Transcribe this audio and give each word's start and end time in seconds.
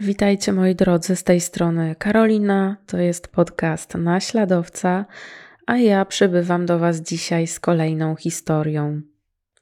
Witajcie 0.00 0.52
moi 0.52 0.74
drodzy, 0.74 1.16
z 1.16 1.24
tej 1.24 1.40
strony 1.40 1.94
Karolina, 1.98 2.76
to 2.86 2.98
jest 2.98 3.28
podcast 3.28 3.94
Naśladowca, 3.94 5.06
a 5.66 5.76
ja 5.76 6.04
przybywam 6.04 6.66
do 6.66 6.78
Was 6.78 7.00
dzisiaj 7.00 7.46
z 7.46 7.60
kolejną 7.60 8.16
historią. 8.16 9.00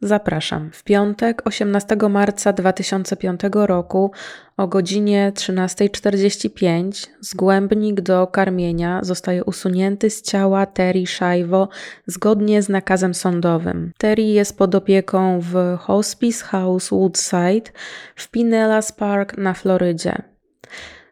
Zapraszam. 0.00 0.70
W 0.72 0.84
piątek 0.84 1.42
18 1.44 1.96
marca 2.10 2.52
2005 2.52 3.40
roku 3.52 4.10
o 4.56 4.68
godzinie 4.68 5.32
13.45 5.34 7.06
zgłębnik 7.20 8.00
do 8.00 8.26
karmienia 8.26 9.00
zostaje 9.02 9.44
usunięty 9.44 10.10
z 10.10 10.22
ciała 10.22 10.66
Terry 10.66 11.06
Szajwo 11.06 11.68
zgodnie 12.06 12.62
z 12.62 12.68
nakazem 12.68 13.14
sądowym. 13.14 13.92
Terry 13.98 14.22
jest 14.22 14.58
pod 14.58 14.74
opieką 14.74 15.40
w 15.40 15.76
Hospice 15.78 16.44
House 16.44 16.90
Woodside 16.90 17.70
w 18.16 18.28
Pinellas 18.30 18.92
Park 18.92 19.38
na 19.38 19.54
Florydzie. 19.54 20.22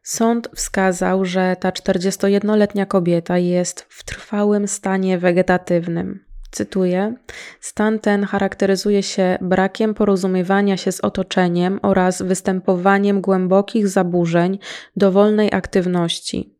Sąd 0.02 0.48
wskazał, 0.54 1.24
że 1.24 1.56
ta 1.60 1.70
41-letnia 1.70 2.86
kobieta 2.86 3.38
jest 3.38 3.86
w 3.88 4.04
trwałym 4.04 4.68
stanie 4.68 5.18
wegetatywnym. 5.18 6.23
Cytuję: 6.54 7.14
Stan 7.60 7.98
ten 7.98 8.24
charakteryzuje 8.24 9.02
się 9.02 9.38
brakiem 9.40 9.94
porozumiewania 9.94 10.76
się 10.76 10.92
z 10.92 11.00
otoczeniem 11.00 11.80
oraz 11.82 12.22
występowaniem 12.22 13.20
głębokich 13.20 13.88
zaburzeń 13.88 14.58
dowolnej 14.96 15.52
aktywności. 15.52 16.58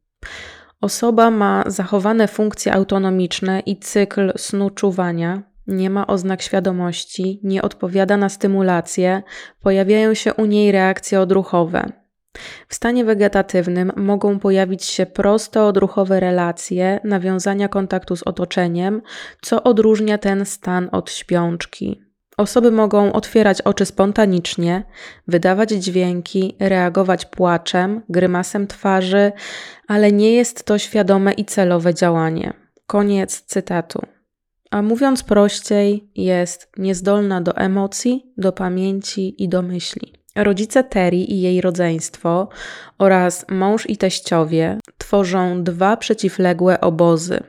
Osoba 0.80 1.30
ma 1.30 1.65
zachowane 1.67 2.29
funkcje 2.29 2.73
autonomiczne 2.73 3.61
i 3.61 3.77
cykl 3.77 4.33
snu 4.37 4.70
czuwania, 4.70 5.43
nie 5.67 5.91
ma 5.91 6.06
oznak 6.06 6.42
świadomości, 6.42 7.41
nie 7.42 7.62
odpowiada 7.62 8.17
na 8.17 8.29
stymulacje, 8.29 9.23
pojawiają 9.61 10.15
się 10.15 10.34
u 10.34 10.47
niej 10.47 10.73
reakcje 10.73 11.20
odruchowe. 11.20 12.04
W 12.69 12.74
stanie 12.74 13.05
wegetatywnym 13.05 13.93
mogą 13.97 14.38
pojawić 14.38 14.84
się 14.84 15.06
proste 15.06 15.62
odruchowe 15.62 16.20
relacje, 16.20 17.00
nawiązania 17.05 17.69
kontaktu 17.69 18.17
z 18.17 18.22
otoczeniem, 18.22 19.03
co 19.42 19.62
odróżnia 19.62 20.19
ten 20.19 20.47
stan 20.47 20.89
od 20.92 21.11
śpiączki. 21.11 22.05
Osoby 22.36 22.70
mogą 22.70 23.12
otwierać 23.12 23.62
oczy 23.62 23.86
spontanicznie, 23.86 24.84
wydawać 25.28 25.70
dźwięki, 25.70 26.56
reagować 26.61 27.27
płaczem, 27.27 28.03
grymasem 28.09 28.66
twarzy, 28.66 29.33
ale 29.89 30.12
nie 30.12 30.33
jest 30.33 30.64
to 30.64 30.78
świadome 30.78 31.33
i 31.33 31.44
celowe 31.44 31.94
działanie. 31.94 32.53
Koniec 32.87 33.42
cytatu. 33.42 34.03
A 34.70 34.83
mówiąc 34.83 35.22
prościej, 35.22 36.11
jest 36.14 36.72
niezdolna 36.77 37.41
do 37.41 37.56
emocji, 37.56 38.33
do 38.37 38.53
pamięci 38.53 39.42
i 39.42 39.48
do 39.48 39.62
myśli. 39.62 40.23
Rodzice 40.37 40.85
Terry 40.85 41.17
i 41.17 41.41
jej 41.41 41.61
rodzeństwo 41.61 42.49
oraz 42.99 43.47
mąż 43.49 43.91
i 43.91 43.97
teściowie 43.97 44.79
tworzą 44.99 45.63
dwa 45.63 45.97
przeciwległe 45.97 46.81
obozy. 46.81 47.41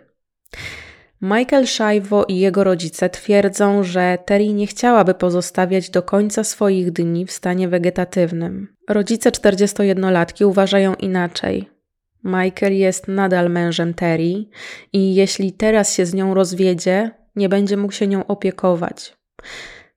Michael 1.22 1.66
Szajwo 1.66 2.25
i 2.28 2.39
jego 2.39 2.63
rodzice 2.63 3.09
twierdzą, 3.09 3.83
że 3.83 4.17
Terry 4.25 4.53
nie 4.53 4.67
chciałaby 4.67 5.13
pozostawiać 5.13 5.89
do 5.89 6.03
końca 6.03 6.44
swoich 6.44 6.91
dni 6.91 7.25
w 7.25 7.31
stanie 7.31 7.67
wegetatywnym. 7.67 8.75
Rodzice 8.89 9.31
41-latki 9.31 10.45
uważają 10.45 10.94
inaczej. 10.95 11.69
Michael 12.23 12.78
jest 12.78 13.08
nadal 13.08 13.50
mężem 13.50 13.94
Terry 13.94 14.45
i 14.94 15.16
jeśli 15.16 15.52
teraz 15.52 15.95
się 15.95 16.06
z 16.06 16.13
nią 16.13 16.33
rozwiedzie, 16.33 17.11
nie 17.36 17.50
będzie 17.50 17.78
mógł 17.78 17.94
się 17.94 18.08
nią 18.08 18.28
opiekować. 18.28 19.17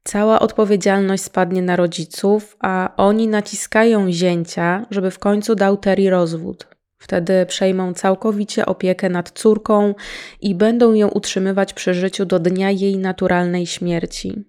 Cała 0.09 0.41
odpowiedzialność 0.41 1.23
spadnie 1.23 1.63
na 1.63 1.77
rodziców, 1.77 2.57
a 2.61 2.93
oni 2.97 3.29
naciskają 3.29 4.13
zięcia, 4.13 4.87
żeby 4.91 5.11
w 5.11 5.19
końcu 5.19 5.55
dał 5.55 5.77
Terry 5.77 6.11
rozwód. 6.11 6.67
Wtedy 6.99 7.47
przejmą 7.47 7.95
całkowicie 7.95 8.67
opiekę 8.67 9.09
nad 9.09 9.31
córką 9.31 9.95
i 10.41 10.55
będą 10.55 10.95
ją 10.95 11.09
utrzymywać 11.09 11.75
przy 11.75 11.95
życiu 11.95 12.27
do 12.27 12.39
dnia 12.39 12.71
jej 12.71 12.99
naturalnej 12.99 13.67
śmierci. 13.67 14.45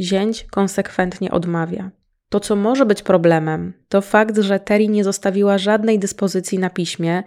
Zięć 0.00 0.44
konsekwentnie 0.44 1.30
odmawia. 1.30 1.90
To, 2.28 2.40
co 2.40 2.56
może 2.56 2.86
być 2.86 3.02
problemem, 3.02 3.72
to 3.88 4.00
fakt, 4.00 4.38
że 4.38 4.60
Terry 4.60 4.88
nie 4.88 5.04
zostawiła 5.04 5.58
żadnej 5.58 5.98
dyspozycji 5.98 6.58
na 6.58 6.70
piśmie, 6.70 7.22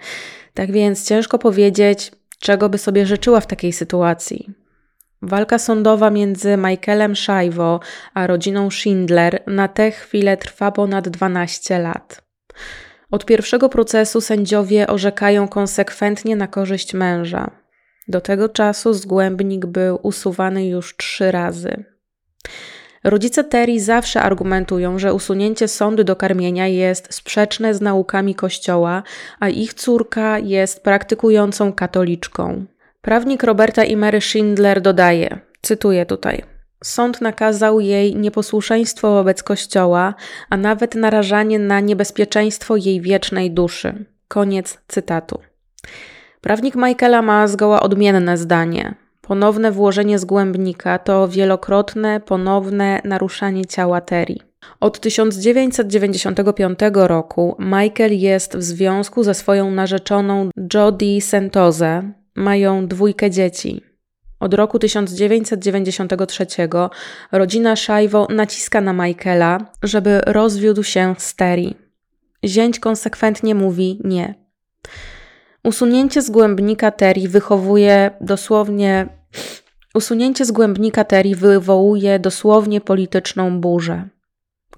tak 0.53 0.72
więc 0.72 1.08
ciężko 1.08 1.40
powiedzieć, 1.40 2.12
czego 2.40 2.69
by 2.69 2.78
sobie 2.78 3.06
życzyła 3.06 3.40
w 3.40 3.47
takiej 3.47 3.74
sytuacji. 3.74 4.59
Walka 5.22 5.59
sądowa 5.59 6.09
między 6.09 6.57
Michaelem 6.57 7.16
Szajwo 7.16 7.80
a 8.13 8.28
rodziną 8.28 8.72
Schindler 8.72 9.44
na 9.47 9.68
tę 9.68 9.91
chwilę 9.91 10.38
trwa 10.38 10.72
ponad 10.72 11.09
12 11.09 11.80
lat. 11.80 12.22
Od 13.12 13.25
pierwszego 13.25 13.69
procesu 13.69 14.22
sędziowie 14.22 14.88
orzekają 14.88 15.47
konsekwentnie 15.47 16.35
na 16.35 16.47
korzyść 16.47 16.94
męża. 16.94 17.52
Do 18.08 18.22
tego 18.22 18.50
czasu 18.50 18.94
zgłębnik 18.94 19.66
był 19.66 20.00
usuwany 20.03 20.68
już 20.68 20.97
trzy 20.97 21.31
razy. 21.31 21.84
Rodzice 23.03 23.44
Terry 23.44 23.79
zawsze 23.79 24.22
argumentują, 24.22 25.00
że 25.00 25.13
usunięcie 25.13 25.68
sądu 25.68 26.03
do 26.03 26.16
karmienia 26.16 26.68
jest 26.68 27.13
sprzeczne 27.13 27.74
z 27.74 27.81
naukami 27.81 28.35
Kościoła, 28.35 29.03
a 29.40 29.50
ich 29.50 29.74
córka 29.74 30.40
jest 30.40 30.84
praktykującą 30.84 31.74
katoliczką. 31.74 32.66
Prawnik 33.02 33.44
Roberta 33.44 33.84
i 33.84 33.96
Mary 33.96 34.22
Schindler 34.22 34.82
dodaje, 34.82 35.40
cytuję 35.62 36.06
tutaj. 36.06 36.44
Sąd 36.84 37.22
nakazał 37.22 37.80
jej 37.80 38.16
nieposłuszeństwo 38.16 39.14
wobec 39.14 39.44
Kościoła, 39.44 40.14
a 40.50 40.58
nawet 40.58 40.96
narażanie 40.96 41.59
na 41.59 41.80
niebezpieczeństwo 41.80 42.76
jej 42.76 43.02
wiecznej 43.02 43.52
duszy. 43.52 44.06
Koniec 44.28 44.78
cytatu. 44.88 45.40
Prawnik 46.42 46.76
Michaela 46.76 47.22
ma 47.22 47.48
zgoła 47.48 47.80
odmienne 47.80 48.38
zdanie. 48.38 48.96
Ponowne 49.22 49.72
włożenie 49.72 50.20
zgłębnika 50.20 51.00
to 51.00 51.28
wielokrotne, 51.28 52.20
ponowne 52.20 53.02
naruszanie 53.04 53.66
ciała 53.66 54.02
Terry. 54.02 54.36
Od 54.80 55.00
1995 55.00 56.80
roku 56.94 57.56
Michael 57.59 58.18
jest 58.18 58.58
w 58.58 58.64
związku 58.64 59.24
ze 59.24 59.34
swoją 59.34 59.72
narzeczoną 59.72 60.50
Jodie 60.74 61.22
Sentose, 61.22 62.12
mają 62.35 62.88
dwójkę 62.88 63.31
dzieci. 63.31 63.81
Od 64.40 64.53
roku 64.53 64.79
1993 64.79 66.45
rodzina 67.31 67.75
Szajwo 67.75 68.28
naciska 68.29 68.81
na 68.81 68.94
Michaela, 68.94 69.57
żeby 69.84 70.22
rozwiódł 70.25 70.84
się 70.84 71.16
z 71.17 71.35
Terry. 71.35 71.73
Zięć 72.45 72.79
konsekwentnie 72.79 73.56
mówi 73.56 74.00
nie. 74.03 74.35
Usunięcie 75.63 76.22
z 76.22 76.29
głębnika 76.29 76.91
Terry 76.91 77.29
wychowuje 77.29 78.12
dosłownie. 78.22 79.07
Usunięcie 79.96 80.46
z 80.46 80.51
głębnika 80.51 81.03
Terry 81.03 81.35
wywołuje 81.35 82.19
dosłownie 82.19 82.81
polityczną 82.81 83.61
burzę. 83.61 84.09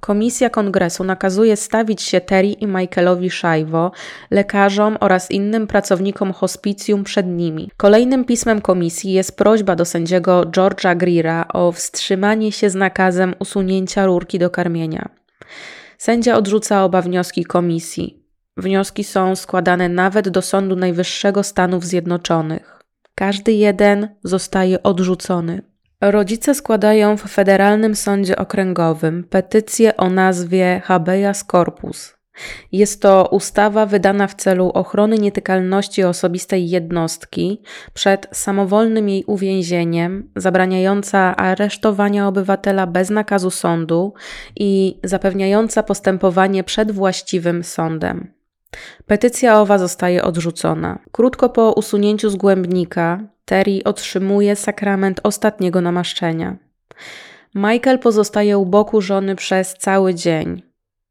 Komisja 0.02 0.50
Kongresu 0.50 1.04
nakazuje 1.04 1.58
stawić 1.58 2.02
się 2.02 2.22
Terry 2.22 2.48
i 2.48 2.68
Michaelowi 2.68 3.30
Szajwo, 3.30 3.92
lekarzom 4.32 4.98
oraz 5.00 5.32
innym 5.32 5.68
pracownikom 5.68 6.34
hospicjum 6.34 7.04
przed 7.04 7.28
nimi. 7.28 7.72
Kolejnym 7.78 8.26
pismem 8.26 8.62
komisji 8.62 9.14
jest 9.14 9.38
prośba 9.38 9.76
do 9.76 9.86
sędziego 9.86 10.42
George'a 10.42 10.98
Greera 10.98 11.46
o 11.54 11.72
wstrzymanie 11.72 12.52
się 12.52 12.70
z 12.70 12.76
nakazem 12.76 13.36
usunięcia 13.40 14.06
rurki 14.06 14.40
do 14.40 14.50
karmienia. 14.50 15.10
Sędzia 15.98 16.36
odrzuca 16.36 16.84
oba 16.84 17.02
wnioski 17.02 17.46
komisji. 17.46 18.24
Wnioski 18.58 19.04
są 19.04 19.36
składane 19.36 19.90
nawet 19.90 20.30
do 20.30 20.42
Sądu 20.42 20.76
Najwyższego 20.76 21.44
Stanów 21.44 21.86
Zjednoczonych. 21.86 22.80
Każdy 23.16 23.52
jeden 23.52 24.16
zostaje 24.24 24.84
odrzucony. 24.84 25.71
Rodzice 26.02 26.56
składają 26.56 27.18
w 27.18 27.22
Federalnym 27.22 27.96
Sądzie 27.96 28.36
Okręgowym 28.36 29.24
petycję 29.24 29.98
o 29.98 30.10
nazwie 30.10 30.82
Habeas 30.86 31.46
Corpus. 31.52 32.18
Jest 32.72 33.02
to 33.02 33.28
ustawa 33.32 33.86
wydana 33.86 34.28
w 34.28 34.36
celu 34.36 34.70
ochrony 34.70 35.18
nietykalności 35.18 36.04
osobistej 36.04 36.70
jednostki 36.70 37.62
przed 37.94 38.28
samowolnym 38.32 39.10
jej 39.10 39.24
uwięzieniem, 39.24 40.32
zabraniająca 40.36 41.36
aresztowania 41.36 42.28
obywatela 42.28 42.88
bez 42.88 43.10
nakazu 43.10 43.52
sądu 43.52 44.14
i 44.56 45.00
zapewniająca 45.04 45.84
postępowanie 45.84 46.64
przed 46.64 46.92
właściwym 46.92 47.64
sądem. 47.64 48.34
Petycja 49.06 49.60
owa 49.60 49.78
zostaje 49.78 50.24
odrzucona. 50.24 51.00
Krótko 51.12 51.50
po 51.50 51.72
usunięciu 51.72 52.30
z 52.30 52.36
głębnika 52.36 53.20
Terry 53.46 53.82
otrzymuje 53.86 54.56
sakrament 54.56 55.20
ostatniego 55.24 55.82
namaszczenia. 55.82 56.58
Michael 57.56 58.00
pozostaje 58.00 58.58
u 58.58 58.66
boku 58.66 59.02
żony 59.02 59.36
przez 59.36 59.74
cały 59.74 60.14
dzień. 60.16 60.62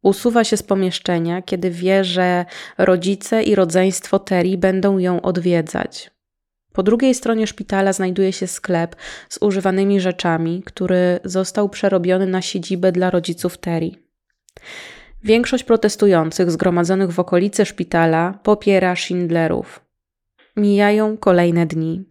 Usuwa 0.03 0.45
się 0.45 0.57
z 0.57 0.63
pomieszczenia, 0.63 1.43
kiedy 1.43 1.71
wie, 1.71 2.05
że 2.05 2.45
rodzice 2.79 3.43
i 3.43 3.55
rodzeństwo 3.55 4.19
Terry 4.19 4.59
będą 4.59 4.99
ją 4.99 5.23
odwiedzać. 5.23 6.11
Po 6.73 6.83
drugiej 6.83 7.15
stronie 7.15 7.47
szpitala 7.47 7.93
znajduje 7.93 8.33
się 8.33 8.47
sklep 8.47 8.97
z 9.29 9.39
używanymi 9.43 10.01
rzeczami, 10.01 10.63
który 10.67 11.21
został 11.25 11.69
przerobiony 11.69 12.27
na 12.27 12.43
siedzibę 12.43 12.93
dla 12.93 13.11
rodziców 13.11 13.59
Terry. 13.59 13.91
Większość 15.25 15.65
protestujących 15.65 16.51
zgromadzonych 16.51 17.13
w 17.13 17.21
okolicy 17.21 17.67
szpitala 17.67 18.39
popiera 18.43 18.97
Schindlerów. 18.97 19.81
Mijają 20.57 21.17
kolejne 21.17 21.67
dni. 21.67 22.05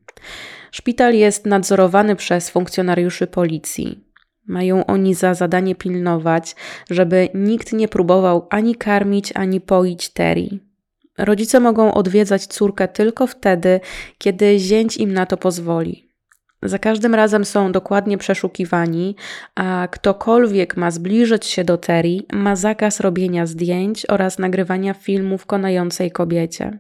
Szpital 0.72 1.14
jest 1.14 1.46
nadzorowany 1.46 2.16
przez 2.16 2.50
funkcjonariuszy 2.50 3.28
policji. 3.28 4.04
Mają 4.48 4.86
oni 4.86 5.14
za 5.14 5.34
zadanie 5.34 5.76
pilnować, 5.76 6.56
żeby 6.90 7.30
nikt 7.34 7.74
nie 7.74 7.88
próbował 7.88 8.48
ani 8.50 8.76
karmić, 8.76 9.32
ani 9.36 9.62
poić 9.62 10.10
Terry. 10.10 10.50
Rodzice 11.18 11.60
mogą 11.60 11.94
odwiedzać 11.94 12.46
córkę 12.46 12.88
tylko 12.88 13.28
wtedy, 13.28 13.80
kiedy 14.18 14.60
zięć 14.60 14.98
im 14.98 15.14
na 15.14 15.26
to 15.26 15.38
pozwoli. 15.38 16.10
Za 16.64 16.80
każdym 16.80 17.16
razem 17.16 17.46
są 17.46 17.72
dokładnie 17.72 18.18
przeszukiwani, 18.18 19.16
a 19.56 19.88
ktokolwiek 19.92 20.78
ma 20.78 20.92
zbliżyć 20.92 21.46
się 21.46 21.64
do 21.64 21.78
Terry, 21.78 22.18
ma 22.34 22.56
zakaz 22.56 23.00
robienia 23.00 23.46
zdjęć 23.46 24.06
oraz 24.06 24.40
nagrywania 24.40 24.94
filmów 24.94 25.46
konającej 25.46 26.12
kobiecie. 26.12 26.80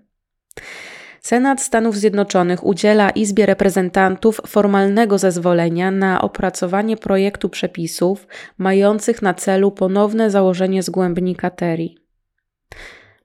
Senat 1.21 1.62
Stanów 1.62 1.98
Zjednoczonych 1.98 2.66
udziela 2.66 3.10
Izbie 3.10 3.45
Reprezentantów 3.45 4.42
formalnego 4.48 5.18
zezwolenia 5.18 5.92
na 5.92 6.21
opracowanie 6.21 6.98
projektu 6.98 7.50
przepisów 7.50 8.27
mających 8.57 9.21
na 9.21 9.33
celu 9.33 9.71
ponowne 9.71 10.31
założenie 10.31 10.83
zgłębnika 10.83 11.50
Terry. 11.50 11.89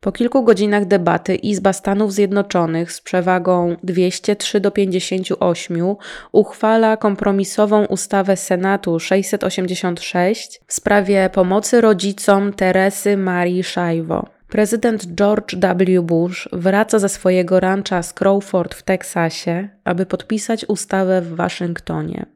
Po 0.01 0.13
kilku 0.13 0.45
godzinach 0.45 0.85
debaty 0.85 1.35
Izba 1.35 1.73
Stanów 1.73 2.13
Zjednoczonych 2.13 2.93
z 2.93 3.01
przewagą 3.01 3.77
203 3.83 4.61
do 4.61 4.71
58 4.71 5.95
uchwala 6.33 6.97
kompromisową 6.97 7.85
ustawę 7.85 8.37
Senatu 8.37 9.01
686 9.01 10.61
w 10.67 10.73
sprawie 10.73 11.31
pomocy 11.33 11.81
rodzicom 11.81 12.53
Teresy 12.53 13.17
Marii 13.17 13.65
Szajwo. 13.65 14.34
Prezydent 14.55 15.07
George 15.07 15.57
W. 15.57 16.03
Bush 16.03 16.49
wraca 16.53 16.99
ze 16.99 17.09
swojego 17.09 17.61
rancha 17.61 18.03
z 18.03 18.13
Crawford 18.13 18.75
w 18.75 18.83
Teksasie, 18.83 19.69
aby 19.85 20.07
podpisać 20.07 20.65
ustawę 20.69 21.23
w 21.23 21.35
Waszyngtonie. 21.35 22.27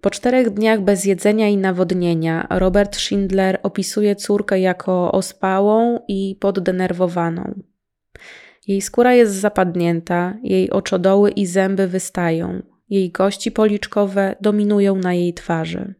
Po 0.00 0.10
czterech 0.10 0.50
dniach 0.50 0.80
bez 0.80 1.04
jedzenia 1.04 1.48
i 1.48 1.56
nawodnienia 1.56 2.46
Robert 2.50 2.96
Schindler 2.96 3.58
opisuje 3.62 4.16
córkę 4.16 4.60
jako 4.60 5.12
ospałą 5.12 5.98
i 6.08 6.36
poddenerwowaną. 6.40 7.62
Jej 8.66 8.82
skóra 8.82 9.14
jest 9.14 9.34
zapadnięta, 9.34 10.34
jej 10.42 10.70
oczodoły 10.70 11.30
i 11.30 11.46
zęby 11.46 11.88
wystają, 11.88 12.62
jej 12.90 13.12
kości 13.12 13.52
policzkowe 13.52 14.36
dominują 14.40 14.96
na 14.96 15.14
jej 15.14 15.34
twarzy. 15.34 15.94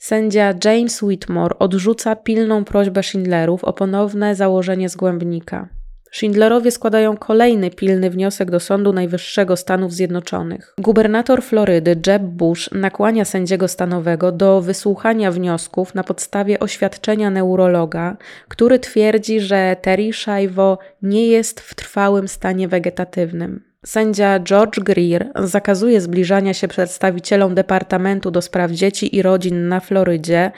Sędzia 0.00 0.54
James 0.64 1.02
Whitmore 1.02 1.58
odrzuca 1.58 2.16
pilną 2.16 2.64
prośbę 2.64 3.02
Schindlerów 3.02 3.64
o 3.64 3.72
ponowne 3.72 4.34
założenie 4.34 4.88
zgłębnika. 4.88 5.68
Schindlerowie 6.12 6.70
składają 6.70 7.16
kolejny 7.16 7.70
pilny 7.70 8.10
wniosek 8.10 8.50
do 8.50 8.60
Sądu 8.60 8.92
Najwyższego 8.92 9.56
Stanów 9.56 9.92
Zjednoczonych. 9.92 10.74
Gubernator 10.78 11.42
Florydy 11.42 11.96
Jeb 12.06 12.22
Bush 12.22 12.70
nakłania 12.72 13.24
sędziego 13.24 13.68
stanowego 13.68 14.32
do 14.32 14.60
wysłuchania 14.60 15.32
wniosków 15.32 15.94
na 15.94 16.04
podstawie 16.04 16.60
oświadczenia 16.60 17.30
neurologa, 17.30 18.16
który 18.48 18.78
twierdzi, 18.78 19.40
że 19.40 19.76
Terry 19.82 20.12
Szajwo 20.12 20.78
nie 21.02 21.26
jest 21.26 21.60
w 21.60 21.74
trwałym 21.74 22.28
stanie 22.28 22.68
wegetatywnym. 22.68 23.69
Sędzia 23.86 24.40
George 24.40 24.80
Greer 24.80 25.32
zakazuje 25.34 26.00
zbliżania 26.00 26.54
się 26.54 26.68
przedstawicielom 26.68 27.54
Departamentu 27.54 28.30
do 28.30 28.42
Spraw 28.42 28.70
Dzieci 28.70 29.16
i 29.16 29.22
Rodzin 29.22 29.68
na 29.68 29.80
Florydzie 29.80 30.50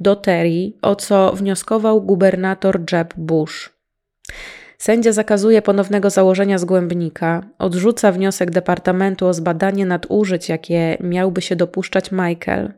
do 0.00 0.16
Terry, 0.16 0.72
o 0.82 0.96
co 0.96 1.32
wnioskował 1.32 2.02
gubernator 2.02 2.80
Jeb 2.92 3.14
Bush. 3.16 3.76
Sędzia 4.78 5.12
zakazuje 5.12 5.62
ponownego 5.62 6.10
założenia 6.10 6.58
zgłębnika, 6.58 7.42
odrzuca 7.58 8.12
wniosek 8.12 8.50
Departamentu 8.50 9.26
o 9.26 9.34
zbadanie 9.34 9.86
nadużyć, 9.86 10.48
jakie 10.48 10.96
miałby 11.00 11.42
się 11.42 11.56
dopuszczać 11.56 12.12
Michael. 12.12 12.72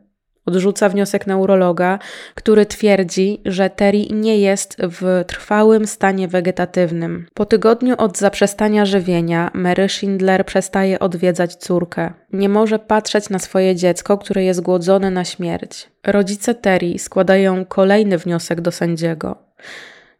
Odrzuca 0.49 0.89
wniosek 0.89 1.27
neurologa, 1.27 1.99
który 2.35 2.65
twierdzi, 2.65 3.41
że 3.45 3.69
Terry 3.69 4.05
nie 4.09 4.37
jest 4.37 4.77
w 4.79 5.23
trwałym 5.27 5.87
stanie 5.87 6.27
wegetatywnym. 6.27 7.25
Po 7.33 7.45
tygodniu 7.45 7.95
od 7.97 8.17
zaprzestania 8.17 8.85
żywienia, 8.85 9.51
Mary 9.53 9.89
Schindler 9.89 10.45
przestaje 10.45 10.99
odwiedzać 10.99 11.55
córkę. 11.55 12.13
Nie 12.33 12.49
może 12.49 12.79
patrzeć 12.79 13.29
na 13.29 13.39
swoje 13.39 13.75
dziecko, 13.75 14.17
które 14.17 14.43
jest 14.43 14.61
głodzone 14.61 15.11
na 15.11 15.25
śmierć. 15.25 15.89
Rodzice 16.05 16.55
Terry 16.55 16.99
składają 16.99 17.65
kolejny 17.65 18.17
wniosek 18.17 18.61
do 18.61 18.71
sędziego. 18.71 19.35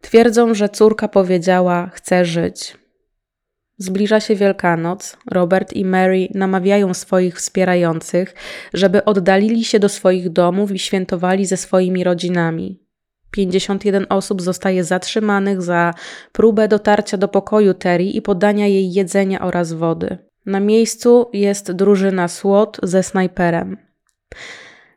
Twierdzą, 0.01 0.53
że 0.53 0.69
córka 0.69 1.07
powiedziała: 1.07 1.89
Chcę 1.93 2.25
żyć. 2.25 2.78
Zbliża 3.81 4.19
się 4.19 4.35
Wielkanoc. 4.35 5.17
Robert 5.31 5.73
i 5.73 5.85
Mary 5.85 6.27
namawiają 6.33 6.93
swoich 6.93 7.35
wspierających, 7.35 8.35
żeby 8.73 9.05
oddalili 9.05 9.63
się 9.63 9.79
do 9.79 9.89
swoich 9.89 10.29
domów 10.29 10.71
i 10.71 10.79
świętowali 10.79 11.45
ze 11.45 11.57
swoimi 11.57 12.03
rodzinami. 12.03 12.79
51 13.31 14.05
osób 14.09 14.41
zostaje 14.41 14.83
zatrzymanych 14.83 15.61
za 15.61 15.93
próbę 16.31 16.67
dotarcia 16.67 17.17
do 17.17 17.27
pokoju 17.27 17.73
Terry 17.73 18.05
i 18.05 18.21
podania 18.21 18.67
jej 18.67 18.93
jedzenia 18.93 19.41
oraz 19.41 19.73
wody. 19.73 20.17
Na 20.45 20.59
miejscu 20.59 21.29
jest 21.33 21.71
drużyna 21.71 22.27
SWAT 22.27 22.77
ze 22.83 23.03
snajperem. 23.03 23.77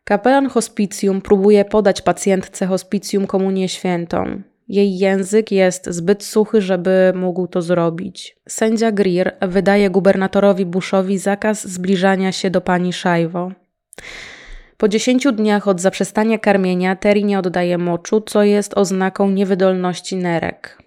Kapelan 0.04 0.48
hospicjum 0.48 1.20
próbuje 1.20 1.64
podać 1.64 2.02
pacjentce 2.02 2.66
hospicjum 2.66 3.26
komunię 3.26 3.68
świętą. 3.68 4.42
Jej 4.72 4.98
język 4.98 5.50
jest 5.50 5.90
zbyt 5.90 6.24
suchy, 6.24 6.60
żeby 6.60 7.12
mógł 7.16 7.46
to 7.46 7.62
zrobić. 7.62 8.36
Sędzia 8.48 8.92
Greer 8.92 9.36
wydaje 9.40 9.90
gubernatorowi 9.90 10.66
Bushowi 10.66 11.18
zakaz 11.18 11.68
zbliżania 11.68 12.32
się 12.32 12.50
do 12.50 12.60
pani 12.60 12.92
Szajwo. 12.92 13.52
Po 14.76 14.88
dziesięciu 14.88 15.32
dniach 15.32 15.68
od 15.68 15.80
zaprzestania 15.80 16.38
karmienia 16.38 16.96
Terry 16.96 17.22
nie 17.22 17.38
oddaje 17.38 17.78
moczu, 17.78 18.20
co 18.20 18.42
jest 18.42 18.74
oznaką 18.74 19.30
niewydolności 19.30 20.16
nerek. 20.16 20.82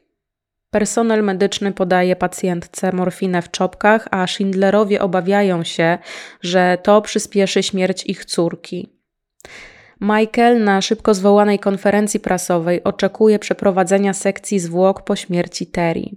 Personel 0.69 1.23
medyczny 1.23 1.71
podaje 1.71 2.15
pacjentce 2.15 2.91
morfinę 2.91 3.41
w 3.41 3.51
czopkach, 3.51 4.07
a 4.11 4.27
Schindlerowie 4.27 5.01
obawiają 5.01 5.63
się, 5.63 5.97
że 6.41 6.77
to 6.83 7.01
przyspieszy 7.01 7.63
śmierć 7.63 8.05
ich 8.05 8.25
córki. 8.25 8.89
Michael 10.01 10.63
na 10.63 10.81
szybko 10.81 11.13
zwołanej 11.13 11.59
konferencji 11.59 12.19
prasowej 12.19 12.83
oczekuje 12.83 13.39
przeprowadzenia 13.39 14.13
sekcji 14.13 14.59
zwłok 14.59 15.01
po 15.01 15.15
śmierci 15.15 15.67
Terry. 15.67 16.09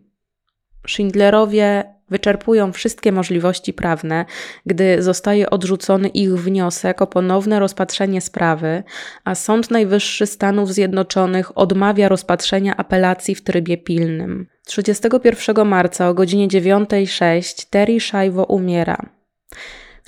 Schindlerowie 0.89 1.85
wyczerpują 2.11 2.73
wszystkie 2.73 3.13
możliwości 3.13 3.73
prawne, 3.73 4.25
gdy 4.67 5.03
zostaje 5.03 5.51
odrzucony 5.51 6.09
ich 6.09 6.35
wniosek 6.35 7.03
o 7.03 7.07
ponowne 7.07 7.61
rozpatrzenie 7.61 8.21
sprawy, 8.21 8.83
a 9.25 9.35
Sąd 9.35 9.71
Najwyższy 9.71 10.27
Stanów 10.27 10.73
Zjednoczonych 10.73 11.59
odmawia 11.59 12.09
rozpatrzenia 12.09 12.77
apelacji 12.77 13.35
w 13.35 13.43
trybie 13.43 13.79
pilnym. 13.79 14.47
31 14.67 15.69
marca 15.69 16.09
o 16.09 16.15
godzinie 16.15 16.49
9.06 16.49 17.67
Terry 17.71 18.01
Szajwo 18.01 18.45
umiera. 18.45 19.07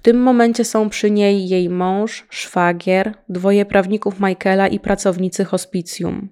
W 0.00 0.02
tym 0.02 0.22
momencie 0.22 0.64
są 0.64 0.88
przy 0.88 1.10
niej 1.10 1.48
jej 1.48 1.70
mąż, 1.70 2.26
szwagier, 2.30 3.14
dwoje 3.28 3.64
prawników 3.64 4.20
Michaela 4.20 4.68
i 4.68 4.80
pracownicy 4.80 5.44
hospicjum. 5.44 6.28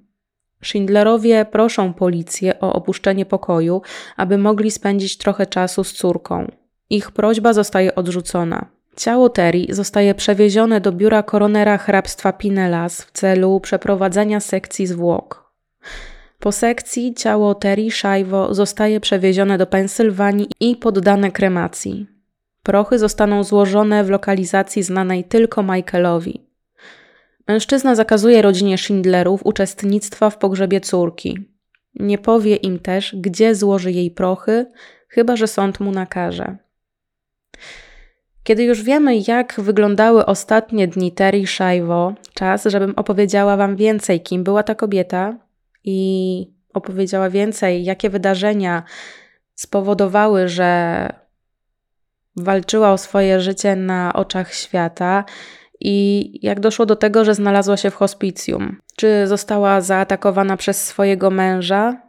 Schindlerowie 0.63 1.45
proszą 1.45 1.95
policję 1.95 2.61
o 2.61 2.73
opuszczenie 2.73 3.27
pokoju, 3.27 3.83
aby 4.17 4.39
mogli 4.39 4.71
spędzić 4.71 5.17
trochę 5.17 5.47
czasu 5.47 5.85
z 5.85 5.93
córką. 5.93 6.51
Ich 6.91 7.11
prośba 7.11 7.53
zostaje 7.53 7.95
odrzucona. 7.95 8.67
Ciało 8.97 9.29
Terry 9.29 9.67
zostaje 9.71 10.15
przewiezione 10.15 10.81
do 10.81 10.93
biura 10.93 11.23
koronera 11.23 11.79
hrabstwa 11.79 12.33
Pinellas 12.33 13.03
w 13.03 13.13
celu 13.13 13.61
przeprowadzenia 13.61 14.41
sekcji 14.41 14.87
zwłok. 14.87 15.53
Po 16.39 16.53
sekcji 16.53 17.15
ciało 17.15 17.55
Terry 17.55 17.91
Szajwo 17.91 18.55
zostaje 18.55 19.01
przewiezione 19.01 19.59
do 19.59 19.67
Pensylwanii 19.67 20.49
i 20.61 20.77
poddane 20.77 21.31
kremacji. 21.31 22.18
Prochy 22.69 22.99
zostaną 22.99 23.45
złożone 23.45 24.05
w 24.05 24.11
lokalizacji 24.11 24.83
znanej 24.83 25.25
tylko 25.25 25.63
Michaelowi. 25.63 26.47
Mężczyzna 27.49 27.95
zakazuje 27.95 28.43
rodzinie 28.43 28.79
Schindlerów 28.79 29.47
uczestnictwa 29.47 30.31
w 30.31 30.39
pogrzebie 30.39 30.81
córki. 30.81 31.39
Nie 31.95 32.19
powie 32.19 32.57
im 32.57 32.79
też, 32.79 33.17
gdzie 33.19 33.55
złoży 33.55 33.93
jej 33.93 34.11
prochy, 34.11 34.67
chyba 35.09 35.37
że 35.37 35.47
sąd 35.47 35.81
mu 35.81 35.93
nakaże. 35.93 36.57
Kiedy 38.43 38.65
już 38.65 38.83
wiemy, 38.83 39.17
jak 39.29 39.61
wyglądały 39.61 40.27
ostatnie 40.27 40.89
dni 40.89 41.13
Terry 41.13 41.47
Szajwo, 41.47 42.15
czas, 42.35 42.65
żebym 42.65 42.95
opowiedziała 42.97 43.57
Wam 43.57 43.77
więcej, 43.77 44.21
kim 44.21 44.45
była 44.45 44.63
ta 44.63 44.75
kobieta 44.75 45.39
i 45.85 46.51
opowiedziała 46.75 47.31
więcej, 47.31 47.85
jakie 47.85 48.11
wydarzenia 48.11 48.83
spowodowały, 49.55 50.49
że 50.49 51.28
walczyła 52.43 52.93
o 52.93 52.99
swoje 52.99 53.41
życie 53.41 53.77
na 53.77 54.13
oczach 54.13 54.55
świata 54.55 55.25
i 55.81 56.31
jak 56.43 56.61
doszło 56.61 56.87
do 56.87 56.97
tego, 56.97 57.25
że 57.25 57.35
znalazła 57.35 57.77
się 57.77 57.91
w 57.91 57.95
hospicjum. 57.95 58.77
Czy 58.97 59.27
została 59.27 59.81
zaatakowana 59.81 60.57
przez 60.57 60.85
swojego 60.85 61.31
męża? 61.31 62.03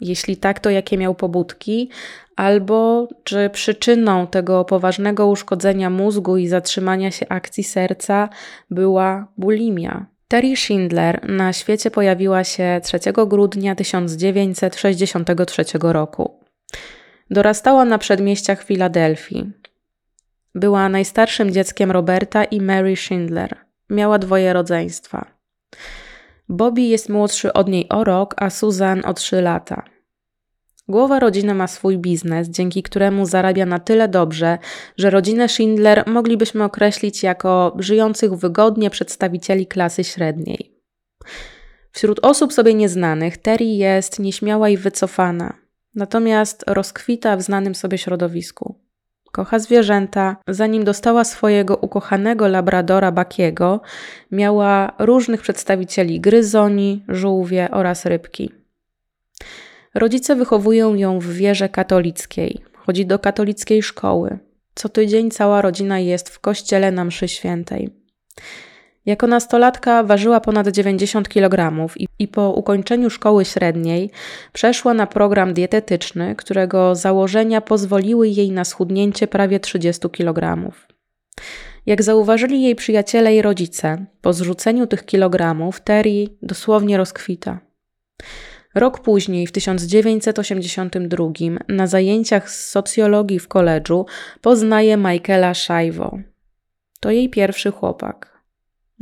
Jeśli 0.00 0.36
tak, 0.36 0.60
to 0.60 0.70
jakie 0.70 0.98
miał 0.98 1.14
pobudki? 1.14 1.90
Albo 2.36 3.08
czy 3.24 3.50
przyczyną 3.52 4.26
tego 4.26 4.64
poważnego 4.64 5.26
uszkodzenia 5.26 5.90
mózgu 5.90 6.36
i 6.36 6.48
zatrzymania 6.48 7.10
się 7.10 7.28
akcji 7.28 7.64
serca 7.64 8.28
była 8.70 9.28
bulimia? 9.36 10.06
Terry 10.28 10.56
Schindler 10.56 11.28
na 11.28 11.52
świecie 11.52 11.90
pojawiła 11.90 12.44
się 12.44 12.80
3 12.82 12.98
grudnia 13.26 13.74
1963 13.74 15.64
roku. 15.80 16.40
Dorastała 17.30 17.84
na 17.84 17.98
przedmieściach 17.98 18.64
Filadelfii. 18.64 19.52
Była 20.54 20.88
najstarszym 20.88 21.50
dzieckiem 21.50 21.90
Roberta 21.90 22.44
i 22.44 22.60
Mary 22.60 22.96
Schindler. 22.96 23.56
Miała 23.90 24.18
dwoje 24.18 24.52
rodzeństwa. 24.52 25.26
Bobby 26.48 26.82
jest 26.82 27.08
młodszy 27.08 27.52
od 27.52 27.68
niej 27.68 27.88
o 27.88 28.04
rok, 28.04 28.34
a 28.36 28.50
Susan 28.50 29.02
o 29.04 29.14
trzy 29.14 29.42
lata. 29.42 29.84
Głowa 30.88 31.20
rodziny 31.20 31.54
ma 31.54 31.66
swój 31.66 31.98
biznes, 31.98 32.48
dzięki 32.48 32.82
któremu 32.82 33.26
zarabia 33.26 33.66
na 33.66 33.78
tyle 33.78 34.08
dobrze, 34.08 34.58
że 34.96 35.10
rodzinę 35.10 35.48
Schindler 35.48 36.04
moglibyśmy 36.06 36.64
określić 36.64 37.22
jako 37.22 37.76
żyjących 37.78 38.34
wygodnie 38.34 38.90
przedstawicieli 38.90 39.66
klasy 39.66 40.04
średniej. 40.04 40.80
Wśród 41.92 42.20
osób 42.22 42.52
sobie 42.52 42.74
nieznanych 42.74 43.38
Terry 43.38 43.64
jest 43.64 44.18
nieśmiała 44.18 44.68
i 44.68 44.76
wycofana, 44.76 45.58
natomiast 45.94 46.64
rozkwita 46.66 47.36
w 47.36 47.42
znanym 47.42 47.74
sobie 47.74 47.98
środowisku. 47.98 48.83
Kocha 49.34 49.58
zwierzęta. 49.58 50.36
Zanim 50.48 50.84
dostała 50.84 51.24
swojego 51.24 51.76
ukochanego 51.76 52.48
labradora 52.48 53.12
Bakiego, 53.12 53.80
miała 54.30 54.92
różnych 54.98 55.42
przedstawicieli 55.42 56.20
gryzoni, 56.20 57.04
żółwie 57.08 57.70
oraz 57.70 58.04
rybki. 58.06 58.50
Rodzice 59.94 60.36
wychowują 60.36 60.94
ją 60.94 61.18
w 61.18 61.26
wierze 61.26 61.68
katolickiej. 61.68 62.64
Chodzi 62.74 63.06
do 63.06 63.18
katolickiej 63.18 63.82
szkoły. 63.82 64.38
Co 64.74 64.88
tydzień 64.88 65.30
cała 65.30 65.62
rodzina 65.62 65.98
jest 65.98 66.28
w 66.28 66.40
kościele 66.40 66.92
na 66.92 67.04
mszy 67.04 67.28
świętej. 67.28 67.90
Jako 69.06 69.26
nastolatka 69.26 70.02
ważyła 70.02 70.40
ponad 70.40 70.68
90 70.68 71.28
kg 71.28 71.86
i, 71.96 72.08
i, 72.18 72.28
po 72.28 72.50
ukończeniu 72.50 73.10
szkoły 73.10 73.44
średniej 73.44 74.10
przeszła 74.52 74.94
na 74.94 75.06
program 75.06 75.54
dietetyczny, 75.54 76.36
którego 76.36 76.94
założenia 76.94 77.60
pozwoliły 77.60 78.28
jej 78.28 78.50
na 78.50 78.64
schudnięcie 78.64 79.26
prawie 79.26 79.60
30 79.60 80.10
kg. 80.10 80.70
Jak 81.86 82.02
zauważyli 82.02 82.62
jej 82.62 82.74
przyjaciele 82.74 83.36
i 83.36 83.42
rodzice, 83.42 84.06
po 84.20 84.32
zrzuceniu 84.32 84.86
tych 84.86 85.04
kilogramów 85.04 85.80
Terry 85.80 86.26
dosłownie 86.42 86.96
rozkwita. 86.96 87.60
Rok 88.74 89.00
później, 89.00 89.46
w 89.46 89.52
1982, 89.52 91.26
na 91.68 91.86
zajęciach 91.86 92.50
z 92.50 92.70
socjologii 92.70 93.38
w 93.38 93.48
koledżu 93.48 94.06
poznaje 94.40 94.96
Michaela 94.96 95.54
Szajwo. 95.54 96.18
To 97.00 97.10
jej 97.10 97.28
pierwszy 97.30 97.70
chłopak. 97.70 98.33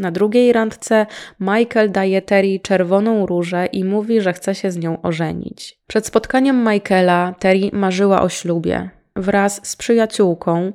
Na 0.02 0.11
drugiej 0.11 0.52
randce 0.52 1.06
Michael 1.40 1.90
daje 1.90 2.23
Terry 2.23 2.61
czerwoną 2.62 3.26
różę 3.26 3.66
i 3.66 3.85
mówi, 3.85 4.21
że 4.21 4.32
chce 4.32 4.54
się 4.54 4.71
z 4.71 4.76
nią 4.76 5.02
ożenić. 5.02 5.78
Przed 5.87 6.06
spotkaniem 6.06 6.68
Michaela 6.68 7.35
Terry 7.38 7.71
marzyła 7.73 8.23
o 8.23 8.28
ślubie 8.28 8.90
wraz 9.16 9.61
z 9.62 9.76
przyjaciółką 9.76 10.73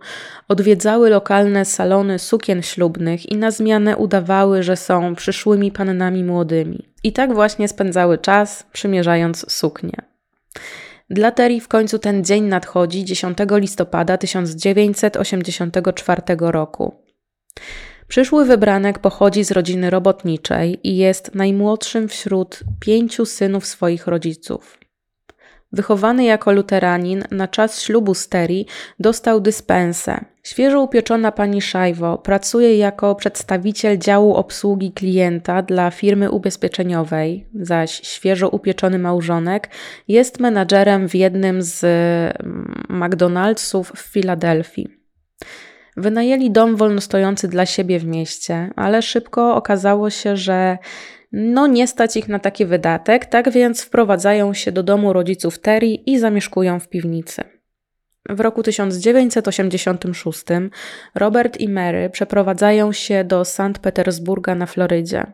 odwiedzały 0.48 1.10
lokalne 1.10 1.66
salony 1.66 2.20
sukien 2.20 2.62
ślubnych 2.62 3.32
i 3.32 3.38
na 3.38 3.52
zmianę 3.52 3.98
udawały, 3.98 4.64
że 4.64 4.76
są 4.76 5.16
przyszłymi 5.16 5.72
pannami 5.72 6.24
młodymi. 6.24 6.90
I 7.04 7.14
tak 7.14 7.34
właśnie 7.34 7.68
spędzały 7.68 8.18
czas, 8.18 8.66
przymierzając 8.72 9.52
suknie. 9.52 9.96
Dla 11.10 11.32
Terry 11.32 11.62
w 11.62 11.68
końcu 11.68 12.00
ten 12.00 12.26
dzień 12.26 12.44
nadchodzi 12.44 13.06
10 13.06 13.38
listopada 13.52 14.18
1984 14.18 16.22
roku. 16.40 16.96
Przyszły 18.08 18.46
wybranek 18.46 19.00
pochodzi 19.00 19.44
z 19.44 19.52
rodziny 19.52 19.90
robotniczej 19.90 20.88
i 20.88 20.98
jest 20.98 21.36
najmłodszym 21.36 22.08
wśród 22.08 22.60
pięciu 22.80 23.26
synów 23.26 23.66
swoich 23.66 24.08
rodziców. 24.08 24.78
Wychowany 25.72 26.24
jako 26.24 26.52
luteranin, 26.52 27.24
na 27.32 27.48
czas 27.48 27.82
ślubu 27.82 28.14
z 28.14 28.30
Terry 28.30 28.66
dostał 29.00 29.42
dyspensę. 29.42 30.26
Świeżo 30.44 30.82
upieczona 30.82 31.32
pani 31.32 31.62
Szajwo 31.62 32.18
pracuje 32.18 32.78
jako 32.78 33.16
przedstawiciel 33.16 33.98
działu 33.98 34.36
obsługi 34.36 34.92
klienta 34.92 35.62
dla 35.62 35.92
firmy 35.92 36.32
ubezpieczeniowej, 36.32 37.48
zaś 37.56 37.92
świeżo 37.92 38.50
upieczony 38.50 39.00
małżonek 39.00 39.70
jest 40.08 40.40
menadżerem 40.40 41.10
w 41.10 41.16
jednym 41.16 41.62
z 41.62 41.84
mm, 41.84 42.84
McDonald'sów 42.90 43.84
w 43.96 44.00
Filadelfii. 44.00 44.88
Wynajęli 45.98 46.52
dom 46.52 46.76
wolnostojący 46.76 47.48
dla 47.48 47.66
siebie 47.66 48.00
w 48.00 48.06
mieście, 48.06 48.72
ale 48.76 49.02
szybko 49.02 49.56
okazało 49.56 50.10
się, 50.10 50.38
że 50.38 50.78
no 51.32 51.68
nie 51.68 51.88
stać 51.88 52.18
ich 52.18 52.28
na 52.28 52.40
taki 52.40 52.66
wydatek, 52.66 53.26
tak 53.26 53.52
więc 53.52 53.82
wprowadzają 53.82 54.54
się 54.54 54.72
do 54.72 54.84
domu 54.84 55.14
rodziców 55.14 55.60
Terry 55.60 55.88
i 55.88 56.20
zamieszkują 56.20 56.80
w 56.80 56.90
piwnicy. 56.90 57.44
W 58.30 58.40
roku 58.40 58.64
1986 58.64 60.44
Robert 61.16 61.60
i 61.60 61.70
Mary 61.70 62.10
przeprowadzają 62.10 62.92
się 62.92 63.24
do 63.24 63.46
St. 63.46 63.80
Petersburga 63.82 64.56
na 64.56 64.66
Florydzie. 64.66 65.26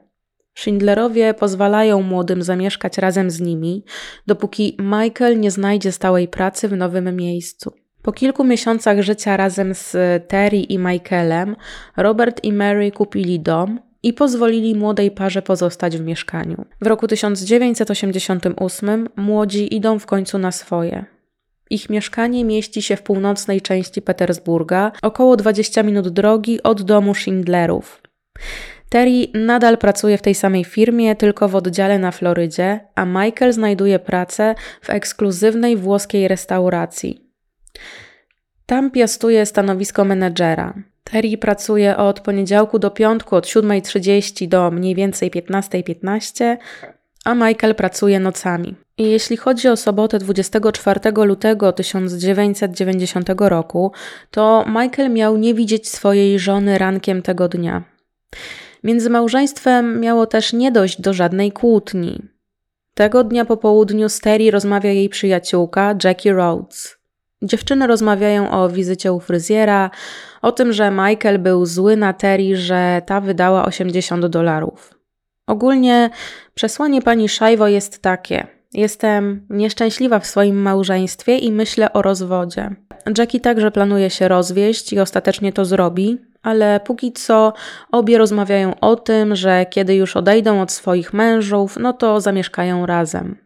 Schindlerowie 0.56 1.34
pozwalają 1.34 2.02
młodym 2.02 2.44
zamieszkać 2.44 2.98
razem 2.98 3.32
z 3.32 3.40
nimi, 3.40 3.86
dopóki 4.28 4.78
Michael 4.80 5.40
nie 5.40 5.52
znajdzie 5.52 5.92
stałej 5.92 6.28
pracy 6.28 6.68
w 6.68 6.78
nowym 6.78 7.16
miejscu. 7.16 7.83
Po 8.04 8.12
kilku 8.12 8.44
miesiącach 8.44 9.02
życia 9.02 9.38
razem 9.38 9.74
z 9.74 9.96
Terry 10.28 10.58
i 10.58 10.78
Michaelem, 10.78 11.56
Robert 11.98 12.44
i 12.44 12.54
Mary 12.54 12.92
kupili 12.92 13.40
dom, 13.40 13.80
i 14.04 14.14
pozwolili 14.14 14.76
młodej 14.76 15.12
parze 15.12 15.42
pozostać 15.42 15.98
w 15.98 16.02
mieszkaniu. 16.02 16.66
W 16.82 16.88
roku 16.88 17.08
1988 17.08 19.10
młodzi 19.16 19.76
idą 19.76 20.00
w 20.00 20.06
końcu 20.06 20.38
na 20.38 20.52
swoje. 20.52 21.06
Ich 21.70 21.90
mieszkanie 21.90 22.46
mieści 22.46 22.82
się 22.82 22.96
w 22.96 23.02
północnej 23.02 23.62
części 23.62 24.02
Petersburga, 24.02 24.92
około 25.02 25.36
20 25.36 25.84
minut 25.84 26.10
drogi 26.10 26.64
od 26.64 26.82
domu 26.82 27.16
Schindlerów. 27.16 28.02
Terry 28.90 29.28
nadal 29.34 29.78
pracuje 29.78 30.18
w 30.18 30.22
tej 30.22 30.36
samej 30.36 30.64
firmie, 30.64 31.16
tylko 31.16 31.50
w 31.50 31.56
oddziale 31.56 32.00
na 32.00 32.12
Florydzie, 32.12 32.80
a 32.96 33.06
Michael 33.06 33.54
znajduje 33.54 34.00
pracę 34.00 34.56
w 34.82 34.90
ekskluzywnej 34.90 35.78
włoskiej 35.78 36.28
restauracji. 36.28 37.33
Tam 38.66 38.92
piastuje 38.92 39.46
stanowisko 39.46 40.06
menedżera. 40.06 40.74
Terry 41.04 41.38
pracuje 41.38 41.98
od 41.98 42.20
poniedziałku 42.20 42.80
do 42.80 42.92
piątku 42.92 43.36
od 43.36 43.46
7.30 43.46 44.48
do 44.48 44.72
mniej 44.72 44.96
więcej 44.96 45.32
15.15, 45.32 46.58
a 47.26 47.34
Michael 47.36 47.76
pracuje 47.76 48.20
nocami. 48.20 48.76
I 48.98 49.04
jeśli 49.04 49.38
chodzi 49.38 49.68
o 49.68 49.78
sobotę 49.78 50.20
24 50.20 51.00
lutego 51.26 51.74
1990 51.74 53.30
roku, 53.38 53.92
to 54.32 54.66
Michael 54.68 55.12
miał 55.12 55.38
nie 55.38 55.54
widzieć 55.54 55.90
swojej 55.90 56.40
żony 56.40 56.78
rankiem 56.78 57.22
tego 57.22 57.48
dnia. 57.48 57.84
Między 58.84 59.10
małżeństwem 59.10 60.00
miało 60.00 60.26
też 60.26 60.54
nie 60.54 60.72
dojść 60.72 61.02
do 61.02 61.14
żadnej 61.14 61.52
kłótni. 61.52 62.22
Tego 62.94 63.24
dnia 63.24 63.46
po 63.46 63.58
południu 63.58 64.10
z 64.10 64.20
Terry 64.20 64.52
rozmawia 64.52 64.92
jej 64.92 65.10
przyjaciółka 65.10 65.96
Jackie 66.04 66.34
Rhodes. 66.34 67.03
Dziewczyny 67.44 67.88
rozmawiają 67.88 68.52
o 68.52 68.70
wizycie 68.70 69.14
u 69.14 69.20
fryzjera, 69.20 69.90
o 70.42 70.52
tym, 70.52 70.74
że 70.74 70.92
Michael 70.92 71.40
był 71.40 71.66
zły 71.66 71.98
na 71.98 72.14
Terry, 72.14 72.56
że 72.56 73.02
ta 73.06 73.22
wydała 73.22 73.66
80 73.66 74.26
dolarów. 74.26 74.94
Ogólnie 75.48 76.10
przesłanie 76.54 77.02
pani 77.02 77.30
Szajwo 77.30 77.68
jest 77.68 78.02
takie: 78.02 78.48
Jestem 78.74 79.48
nieszczęśliwa 79.50 80.20
w 80.20 80.26
swoim 80.26 80.62
małżeństwie 80.62 81.38
i 81.38 81.52
myślę 81.52 81.94
o 81.94 82.02
rozwodzie. 82.02 82.70
Jackie 83.18 83.40
także 83.40 83.72
planuje 83.72 84.10
się 84.10 84.28
rozwieść 84.28 84.94
i 84.94 85.00
ostatecznie 85.00 85.54
to 85.54 85.66
zrobi, 85.66 86.18
ale 86.44 86.80
póki 86.80 87.12
co 87.12 87.54
obie 87.92 88.18
rozmawiają 88.18 88.80
o 88.80 88.96
tym, 88.96 89.36
że 89.36 89.66
kiedy 89.70 89.96
już 89.96 90.16
odejdą 90.16 90.62
od 90.62 90.72
swoich 90.72 91.14
mężów, 91.14 91.78
no 91.80 91.94
to 91.94 92.22
zamieszkają 92.22 92.86
razem. 92.86 93.38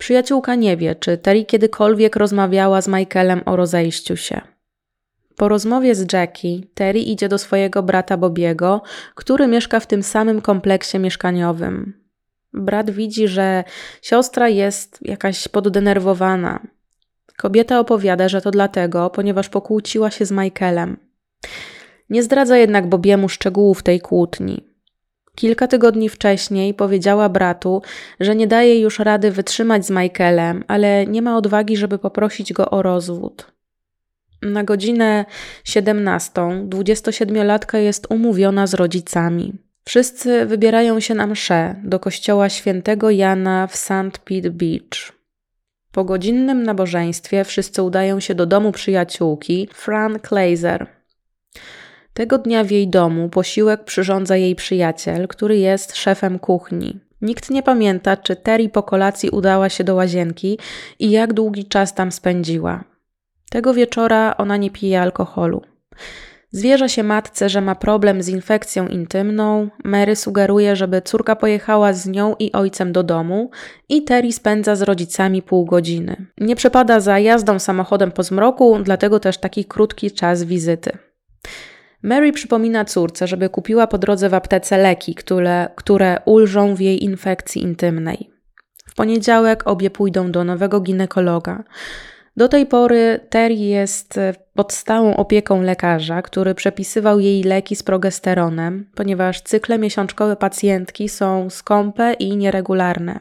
Przyjaciółka 0.00 0.54
nie 0.54 0.76
wie, 0.76 0.94
czy 0.94 1.18
Terry 1.18 1.44
kiedykolwiek 1.44 2.16
rozmawiała 2.16 2.82
z 2.82 2.88
Michaelem 2.88 3.42
o 3.46 3.56
rozejściu 3.56 4.16
się. 4.16 4.40
Po 5.36 5.48
rozmowie 5.48 5.94
z 5.94 6.12
Jackie, 6.12 6.60
Terry 6.74 7.00
idzie 7.00 7.28
do 7.28 7.38
swojego 7.38 7.82
brata 7.82 8.16
Bobiego, 8.16 8.82
który 9.14 9.46
mieszka 9.46 9.80
w 9.80 9.86
tym 9.86 10.02
samym 10.02 10.40
kompleksie 10.40 10.98
mieszkaniowym. 10.98 11.94
Brat 12.52 12.90
widzi, 12.90 13.28
że 13.28 13.64
siostra 14.02 14.48
jest 14.48 14.98
jakaś 15.02 15.48
poddenerwowana. 15.48 16.66
Kobieta 17.36 17.80
opowiada, 17.80 18.28
że 18.28 18.40
to 18.40 18.50
dlatego, 18.50 19.10
ponieważ 19.10 19.48
pokłóciła 19.48 20.10
się 20.10 20.24
z 20.26 20.30
Michaelem. 20.30 20.96
Nie 22.10 22.22
zdradza 22.22 22.56
jednak 22.56 22.88
Bobiemu 22.88 23.28
szczegółów 23.28 23.82
tej 23.82 24.00
kłótni. 24.00 24.69
Kilka 25.40 25.66
tygodni 25.66 26.08
wcześniej 26.08 26.74
powiedziała 26.74 27.28
bratu, 27.28 27.82
że 28.20 28.36
nie 28.36 28.46
daje 28.46 28.80
już 28.80 28.98
rady 28.98 29.30
wytrzymać 29.30 29.86
z 29.86 29.90
Michaelem, 29.90 30.64
ale 30.68 31.06
nie 31.06 31.22
ma 31.22 31.36
odwagi, 31.36 31.76
żeby 31.76 31.98
poprosić 31.98 32.52
go 32.52 32.70
o 32.70 32.82
rozwód. 32.82 33.52
Na 34.42 34.64
godzinę 34.64 35.24
17 35.64 36.32
27-latka 36.68 37.76
jest 37.78 38.06
umówiona 38.10 38.66
z 38.66 38.74
rodzicami. 38.74 39.52
Wszyscy 39.84 40.46
wybierają 40.46 41.00
się 41.00 41.14
na 41.14 41.26
mszę 41.26 41.74
do 41.84 42.00
kościoła 42.00 42.48
świętego 42.48 43.10
Jana 43.10 43.66
w 43.66 43.76
St. 43.76 44.18
Pete 44.24 44.50
Beach. 44.50 45.12
Po 45.92 46.04
godzinnym 46.04 46.62
nabożeństwie 46.62 47.44
wszyscy 47.44 47.82
udają 47.82 48.20
się 48.20 48.34
do 48.34 48.46
domu 48.46 48.72
przyjaciółki 48.72 49.68
Fran 49.74 50.18
Kleiser. 50.18 50.99
Tego 52.14 52.38
dnia 52.38 52.64
w 52.64 52.70
jej 52.70 52.88
domu 52.88 53.28
posiłek 53.28 53.84
przyrządza 53.84 54.36
jej 54.36 54.54
przyjaciel, 54.54 55.28
który 55.28 55.58
jest 55.58 55.96
szefem 55.96 56.38
kuchni. 56.38 57.00
Nikt 57.22 57.50
nie 57.50 57.62
pamięta, 57.62 58.16
czy 58.16 58.36
Terry 58.36 58.68
po 58.68 58.82
kolacji 58.82 59.30
udała 59.30 59.68
się 59.68 59.84
do 59.84 59.94
łazienki 59.94 60.58
i 60.98 61.10
jak 61.10 61.32
długi 61.32 61.64
czas 61.64 61.94
tam 61.94 62.12
spędziła. 62.12 62.84
Tego 63.50 63.74
wieczora 63.74 64.36
ona 64.36 64.56
nie 64.56 64.70
pije 64.70 65.02
alkoholu. 65.02 65.62
Zwierza 66.52 66.88
się 66.88 67.02
matce, 67.02 67.48
że 67.48 67.60
ma 67.60 67.74
problem 67.74 68.22
z 68.22 68.28
infekcją 68.28 68.88
intymną. 68.88 69.68
Mary 69.84 70.16
sugeruje, 70.16 70.76
żeby 70.76 71.02
córka 71.02 71.36
pojechała 71.36 71.92
z 71.92 72.06
nią 72.06 72.34
i 72.38 72.52
ojcem 72.52 72.92
do 72.92 73.02
domu 73.02 73.50
i 73.88 74.04
Terry 74.04 74.32
spędza 74.32 74.76
z 74.76 74.82
rodzicami 74.82 75.42
pół 75.42 75.64
godziny. 75.64 76.26
Nie 76.38 76.56
przepada 76.56 77.00
za 77.00 77.18
jazdą 77.18 77.58
samochodem 77.58 78.12
po 78.12 78.22
zmroku, 78.22 78.78
dlatego 78.82 79.20
też 79.20 79.38
taki 79.38 79.64
krótki 79.64 80.10
czas 80.10 80.44
wizyty. 80.44 81.09
Mary 82.02 82.32
przypomina 82.32 82.84
córce, 82.84 83.26
żeby 83.26 83.48
kupiła 83.48 83.86
po 83.86 83.98
drodze 83.98 84.28
w 84.28 84.34
aptece 84.34 84.78
leki, 84.78 85.14
które, 85.14 85.68
które 85.76 86.16
ulżą 86.24 86.74
w 86.74 86.80
jej 86.80 87.04
infekcji 87.04 87.62
intymnej. 87.62 88.30
W 88.86 88.94
poniedziałek 88.94 89.66
obie 89.66 89.90
pójdą 89.90 90.32
do 90.32 90.44
nowego 90.44 90.80
ginekologa. 90.80 91.64
Do 92.36 92.48
tej 92.48 92.66
pory 92.66 93.20
Terry 93.30 93.54
jest 93.54 94.18
e, 94.18 94.34
pod 94.54 94.72
stałą 94.72 95.16
opieką 95.16 95.62
lekarza, 95.62 96.22
który 96.22 96.54
przepisywał 96.54 97.20
jej 97.20 97.42
leki 97.42 97.76
z 97.76 97.82
progesteronem, 97.82 98.90
ponieważ 98.94 99.40
cykle 99.40 99.78
miesiączkowe 99.78 100.36
pacjentki 100.36 101.08
są 101.08 101.50
skąpe 101.50 102.12
i 102.12 102.36
nieregularne. 102.36 103.20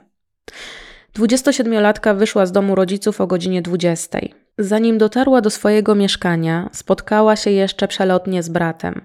27-latka 1.17 2.17
wyszła 2.17 2.45
z 2.45 2.51
domu 2.51 2.75
rodziców 2.75 3.21
o 3.21 3.27
godzinie 3.27 3.61
20. 3.61 4.19
Zanim 4.59 4.97
dotarła 4.97 5.41
do 5.41 5.49
swojego 5.49 5.95
mieszkania, 5.95 6.69
spotkała 6.73 7.35
się 7.35 7.51
jeszcze 7.51 7.87
przelotnie 7.87 8.43
z 8.43 8.49
bratem. 8.49 9.01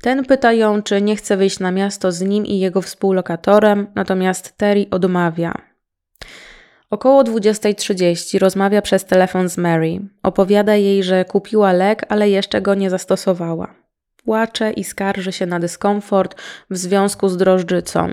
Ten 0.00 0.24
pyta 0.24 0.52
ją, 0.52 0.82
czy 0.82 1.02
nie 1.02 1.16
chce 1.16 1.36
wyjść 1.36 1.58
na 1.58 1.70
miasto 1.70 2.12
z 2.12 2.20
nim 2.20 2.46
i 2.46 2.58
jego 2.58 2.82
współlokatorem, 2.82 3.86
natomiast 3.94 4.56
Terry 4.56 4.86
odmawia. 4.90 5.54
Około 6.90 7.22
20.30 7.22 8.38
rozmawia 8.38 8.82
przez 8.82 9.04
telefon 9.04 9.48
z 9.48 9.58
Mary. 9.58 10.00
Opowiada 10.22 10.76
jej, 10.76 11.02
że 11.02 11.24
kupiła 11.24 11.72
lek, 11.72 12.06
ale 12.08 12.30
jeszcze 12.30 12.62
go 12.62 12.74
nie 12.74 12.90
zastosowała. 12.90 13.74
Płacze 14.24 14.72
i 14.72 14.84
skarży 14.84 15.32
się 15.32 15.46
na 15.46 15.60
dyskomfort 15.60 16.40
w 16.70 16.76
związku 16.76 17.28
z 17.28 17.36
drożdżycą. 17.36 18.12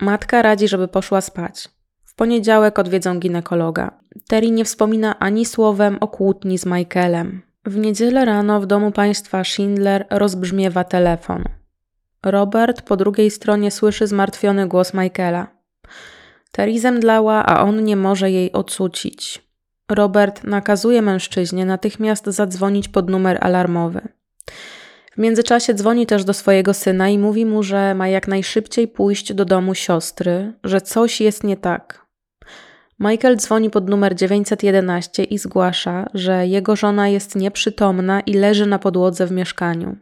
Matka 0.00 0.42
radzi, 0.42 0.68
żeby 0.68 0.88
poszła 0.88 1.20
spać. 1.20 1.75
Poniedziałek 2.16 2.78
odwiedzą 2.78 3.18
ginekologa. 3.18 3.90
Terry 4.28 4.50
nie 4.50 4.64
wspomina 4.64 5.18
ani 5.18 5.46
słowem 5.46 5.98
o 6.00 6.08
kłótni 6.08 6.58
z 6.58 6.66
Michaelem. 6.66 7.42
W 7.64 7.76
niedzielę 7.76 8.24
rano 8.24 8.60
w 8.60 8.66
domu 8.66 8.92
państwa 8.92 9.44
Schindler 9.44 10.06
rozbrzmiewa 10.10 10.84
telefon. 10.84 11.44
Robert 12.22 12.82
po 12.82 12.96
drugiej 12.96 13.30
stronie 13.30 13.70
słyszy 13.70 14.06
zmartwiony 14.06 14.68
głos 14.68 14.94
Michaela. 14.94 15.46
Terry 16.52 16.80
zemdlała, 16.80 17.46
a 17.46 17.62
on 17.62 17.84
nie 17.84 17.96
może 17.96 18.30
jej 18.30 18.52
odsucić. 18.52 19.42
Robert 19.90 20.44
nakazuje 20.44 21.02
mężczyźnie 21.02 21.66
natychmiast 21.66 22.26
zadzwonić 22.26 22.88
pod 22.88 23.10
numer 23.10 23.38
alarmowy. 23.40 24.00
W 25.12 25.18
międzyczasie 25.18 25.74
dzwoni 25.74 26.06
też 26.06 26.24
do 26.24 26.34
swojego 26.34 26.74
syna 26.74 27.08
i 27.08 27.18
mówi 27.18 27.46
mu, 27.46 27.62
że 27.62 27.94
ma 27.94 28.08
jak 28.08 28.28
najszybciej 28.28 28.88
pójść 28.88 29.34
do 29.34 29.44
domu 29.44 29.74
siostry, 29.74 30.52
że 30.64 30.80
coś 30.80 31.20
jest 31.20 31.44
nie 31.44 31.56
tak. 31.56 32.05
Michael 32.98 33.36
dzwoni 33.36 33.70
pod 33.70 33.88
numer 33.88 34.14
911 34.14 35.24
i 35.24 35.38
zgłasza, 35.38 36.06
że 36.14 36.46
jego 36.46 36.76
żona 36.76 37.08
jest 37.08 37.36
nieprzytomna 37.36 38.20
i 38.20 38.34
leży 38.34 38.66
na 38.66 38.78
podłodze 38.78 39.26
w 39.26 39.32
mieszkaniu. 39.32 39.96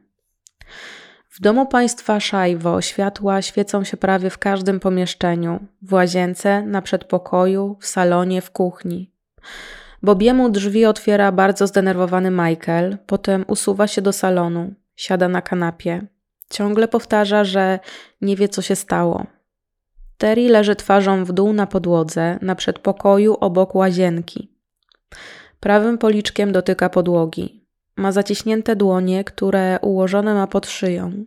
W 1.30 1.40
domu 1.40 1.66
państwa 1.66 2.20
Szajwo 2.20 2.80
światła 2.80 3.42
świecą 3.42 3.84
się 3.84 3.96
prawie 3.96 4.30
w 4.30 4.38
każdym 4.38 4.80
pomieszczeniu 4.80 5.66
w 5.82 5.92
łazience, 5.92 6.62
na 6.62 6.82
przedpokoju, 6.82 7.76
w 7.80 7.86
salonie, 7.86 8.42
w 8.42 8.50
kuchni. 8.50 9.10
Bobiemu 10.02 10.50
drzwi 10.50 10.84
otwiera 10.86 11.32
bardzo 11.32 11.66
zdenerwowany 11.66 12.30
Michael, 12.30 12.98
potem 13.06 13.44
usuwa 13.48 13.86
się 13.86 14.02
do 14.02 14.12
salonu, 14.12 14.74
siada 14.96 15.28
na 15.28 15.42
kanapie. 15.42 16.06
Ciągle 16.50 16.88
powtarza, 16.88 17.44
że 17.44 17.78
nie 18.20 18.36
wie, 18.36 18.48
co 18.48 18.62
się 18.62 18.76
stało. 18.76 19.26
Terry 20.18 20.48
leży 20.48 20.76
twarzą 20.76 21.24
w 21.24 21.32
dół 21.32 21.52
na 21.52 21.66
podłodze, 21.66 22.38
na 22.42 22.54
przedpokoju 22.54 23.36
obok 23.40 23.74
łazienki. 23.74 24.54
Prawym 25.60 25.98
policzkiem 25.98 26.52
dotyka 26.52 26.88
podłogi. 26.88 27.64
Ma 27.96 28.12
zaciśnięte 28.12 28.76
dłonie, 28.76 29.24
które 29.24 29.78
ułożone 29.82 30.34
ma 30.34 30.46
pod 30.46 30.66
szyją. 30.66 31.24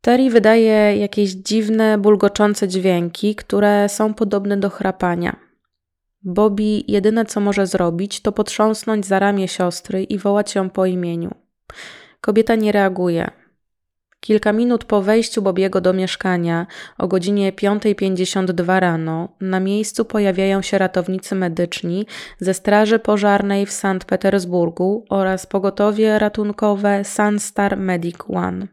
Terry 0.00 0.30
wydaje 0.30 0.96
jakieś 0.96 1.30
dziwne, 1.30 1.98
bulgoczące 1.98 2.68
dźwięki, 2.68 3.34
które 3.34 3.88
są 3.88 4.14
podobne 4.14 4.56
do 4.56 4.70
chrapania. 4.70 5.36
Bobby 6.22 6.82
jedyne 6.88 7.24
co 7.24 7.40
może 7.40 7.66
zrobić, 7.66 8.20
to 8.20 8.32
potrząsnąć 8.32 9.06
za 9.06 9.18
ramię 9.18 9.48
siostry 9.48 10.04
i 10.04 10.18
wołać 10.18 10.54
ją 10.54 10.70
po 10.70 10.86
imieniu. 10.86 11.34
Kobieta 12.20 12.54
nie 12.54 12.72
reaguje. 12.72 13.30
Kilka 14.24 14.52
minut 14.52 14.84
po 14.84 15.02
wejściu 15.02 15.42
Bobiego 15.42 15.80
do 15.80 15.92
mieszkania 15.92 16.66
o 16.98 17.08
godzinie 17.08 17.52
5.52 17.52 18.78
rano 18.80 19.28
na 19.40 19.60
miejscu 19.60 20.04
pojawiają 20.04 20.62
się 20.62 20.78
ratownicy 20.78 21.34
medyczni 21.34 22.06
ze 22.38 22.54
Straży 22.54 22.98
Pożarnej 22.98 23.66
w 23.66 23.72
Sankt 23.72 24.08
Petersburgu 24.08 25.04
oraz 25.08 25.46
pogotowie 25.46 26.18
ratunkowe 26.18 27.04
Sunstar 27.04 27.76
Medic 27.76 28.16
One. 28.28 28.66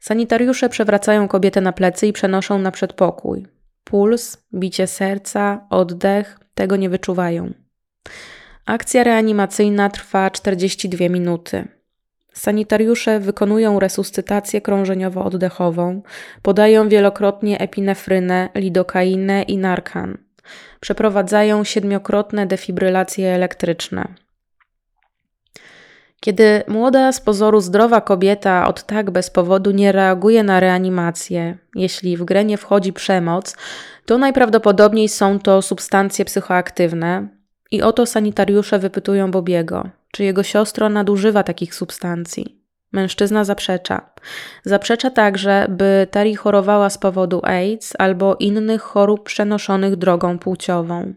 Sanitariusze 0.00 0.68
przewracają 0.68 1.28
kobietę 1.28 1.60
na 1.60 1.72
plecy 1.72 2.06
i 2.06 2.12
przenoszą 2.12 2.58
na 2.58 2.70
przedpokój. 2.70 3.46
Puls, 3.84 4.36
bicie 4.54 4.86
serca, 4.86 5.66
oddech 5.70 6.38
tego 6.54 6.76
nie 6.76 6.88
wyczuwają. 6.90 7.52
Akcja 8.66 9.04
reanimacyjna 9.04 9.90
trwa 9.90 10.30
42 10.30 11.08
minuty. 11.08 11.73
Sanitariusze 12.34 13.20
wykonują 13.20 13.80
resuscytację 13.80 14.60
krążeniowo-oddechową, 14.60 16.00
podają 16.42 16.88
wielokrotnie 16.88 17.60
epinefrynę, 17.60 18.48
lidokainę 18.54 19.42
i 19.42 19.58
narkan. 19.58 20.18
Przeprowadzają 20.80 21.64
siedmiokrotne 21.64 22.46
defibrylacje 22.46 23.34
elektryczne. 23.34 24.08
Kiedy 26.20 26.62
młoda, 26.68 27.12
z 27.12 27.20
pozoru 27.20 27.60
zdrowa 27.60 28.00
kobieta 28.00 28.68
od 28.68 28.82
tak 28.82 29.10
bez 29.10 29.30
powodu 29.30 29.70
nie 29.70 29.92
reaguje 29.92 30.42
na 30.42 30.60
reanimację, 30.60 31.58
jeśli 31.74 32.16
w 32.16 32.24
grę 32.24 32.44
nie 32.44 32.56
wchodzi 32.56 32.92
przemoc, 32.92 33.56
to 34.06 34.18
najprawdopodobniej 34.18 35.08
są 35.08 35.38
to 35.38 35.62
substancje 35.62 36.24
psychoaktywne, 36.24 37.28
i 37.74 37.82
oto 37.82 38.06
sanitariusze 38.06 38.78
wypytują 38.78 39.30
Bobiego, 39.30 39.88
czy 40.12 40.24
jego 40.24 40.42
siostra 40.42 40.88
nadużywa 40.88 41.42
takich 41.42 41.74
substancji. 41.74 42.64
Mężczyzna 42.92 43.44
zaprzecza. 43.44 44.10
Zaprzecza 44.64 45.10
także, 45.10 45.66
by 45.68 46.06
Terry 46.10 46.36
chorowała 46.36 46.90
z 46.90 46.98
powodu 46.98 47.40
AIDS 47.42 47.92
albo 47.98 48.36
innych 48.36 48.82
chorób 48.82 49.24
przenoszonych 49.24 49.96
drogą 49.96 50.38
płciową. 50.38 51.14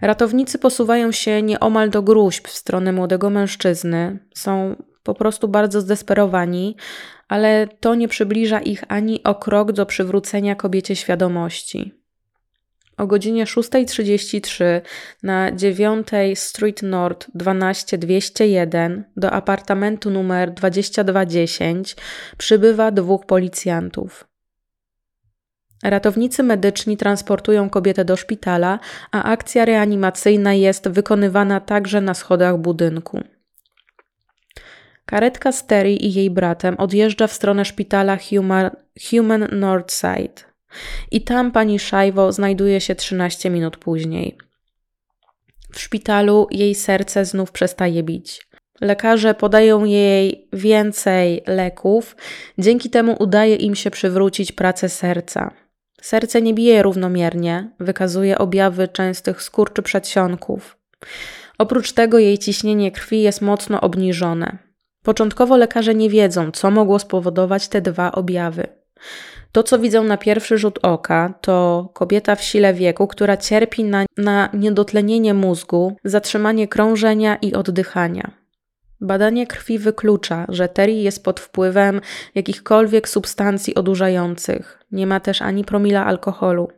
Ratownicy 0.00 0.58
posuwają 0.58 1.12
się 1.12 1.42
nieomal 1.42 1.90
do 1.90 2.02
gruźb 2.02 2.48
w 2.48 2.56
stronę 2.56 2.92
młodego 2.92 3.30
mężczyzny. 3.30 4.18
Są 4.34 4.76
po 5.02 5.14
prostu 5.14 5.48
bardzo 5.48 5.80
zdesperowani, 5.80 6.76
ale 7.28 7.68
to 7.80 7.94
nie 7.94 8.08
przybliża 8.08 8.60
ich 8.60 8.84
ani 8.88 9.22
o 9.22 9.34
krok 9.34 9.72
do 9.72 9.86
przywrócenia 9.86 10.54
kobiecie 10.54 10.96
świadomości. 10.96 12.01
O 12.96 13.06
godzinie 13.06 13.44
6.33 13.44 14.80
na 15.22 15.52
9 15.52 16.08
Street 16.34 16.82
North 16.82 17.28
12201 17.34 19.04
do 19.16 19.30
apartamentu 19.30 20.10
numer 20.10 20.50
2210 20.50 21.96
przybywa 22.38 22.90
dwóch 22.90 23.26
policjantów. 23.26 24.32
Ratownicy 25.82 26.42
medyczni 26.42 26.96
transportują 26.96 27.70
kobietę 27.70 28.04
do 28.04 28.16
szpitala, 28.16 28.78
a 29.10 29.22
akcja 29.22 29.64
reanimacyjna 29.64 30.54
jest 30.54 30.88
wykonywana 30.88 31.60
także 31.60 32.00
na 32.00 32.14
schodach 32.14 32.58
budynku. 32.58 33.20
Karetka 35.06 35.52
z 35.52 35.66
Terry 35.66 35.92
i 35.92 36.12
jej 36.12 36.30
bratem 36.30 36.74
odjeżdża 36.78 37.26
w 37.26 37.32
stronę 37.32 37.64
szpitala 37.64 38.18
Human, 38.30 38.70
Human 39.10 39.48
Northside. 39.52 40.51
I 41.10 41.20
tam 41.20 41.52
pani 41.52 41.78
Szajwo 41.78 42.32
znajduje 42.32 42.80
się 42.80 42.94
13 42.94 43.50
minut 43.50 43.76
później. 43.76 44.38
W 45.72 45.80
szpitalu 45.80 46.46
jej 46.50 46.74
serce 46.74 47.24
znów 47.24 47.52
przestaje 47.52 48.02
bić. 48.02 48.46
Lekarze 48.80 49.34
podają 49.34 49.84
jej 49.84 50.48
więcej 50.52 51.42
leków, 51.46 52.16
dzięki 52.58 52.90
temu 52.90 53.16
udaje 53.18 53.56
im 53.56 53.74
się 53.74 53.90
przywrócić 53.90 54.52
pracę 54.52 54.88
serca. 54.88 55.54
Serce 56.02 56.42
nie 56.42 56.54
bije 56.54 56.82
równomiernie, 56.82 57.70
wykazuje 57.80 58.38
objawy 58.38 58.88
częstych 58.88 59.42
skurczy 59.42 59.82
przedsionków. 59.82 60.78
Oprócz 61.58 61.92
tego 61.92 62.18
jej 62.18 62.38
ciśnienie 62.38 62.92
krwi 62.92 63.22
jest 63.22 63.42
mocno 63.42 63.80
obniżone. 63.80 64.58
Początkowo 65.02 65.56
lekarze 65.56 65.94
nie 65.94 66.10
wiedzą, 66.10 66.50
co 66.50 66.70
mogło 66.70 66.98
spowodować 66.98 67.68
te 67.68 67.80
dwa 67.80 68.12
objawy. 68.12 68.66
To, 69.52 69.62
co 69.62 69.78
widzą 69.78 70.04
na 70.04 70.16
pierwszy 70.16 70.58
rzut 70.58 70.78
oka, 70.82 71.34
to 71.40 71.88
kobieta 71.92 72.36
w 72.36 72.42
sile 72.42 72.74
wieku, 72.74 73.06
która 73.06 73.36
cierpi 73.36 73.84
na, 73.84 74.04
na 74.16 74.48
niedotlenienie 74.54 75.34
mózgu, 75.34 75.96
zatrzymanie 76.04 76.68
krążenia 76.68 77.36
i 77.36 77.54
oddychania. 77.54 78.30
Badanie 79.00 79.46
krwi 79.46 79.78
wyklucza, 79.78 80.46
że 80.48 80.68
Terry 80.68 80.92
jest 80.92 81.24
pod 81.24 81.40
wpływem 81.40 82.00
jakichkolwiek 82.34 83.08
substancji 83.08 83.74
odurzających. 83.74 84.84
Nie 84.92 85.06
ma 85.06 85.20
też 85.20 85.42
ani 85.42 85.64
promila 85.64 86.06
alkoholu. 86.06 86.68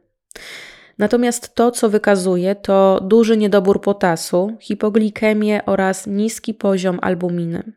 Natomiast 0.98 1.54
to, 1.54 1.70
co 1.70 1.90
wykazuje, 1.90 2.54
to 2.54 3.00
duży 3.02 3.36
niedobór 3.36 3.80
potasu, 3.80 4.56
hipoglikemię 4.60 5.64
oraz 5.66 6.06
niski 6.06 6.54
poziom 6.54 6.98
albuminy. 7.02 7.72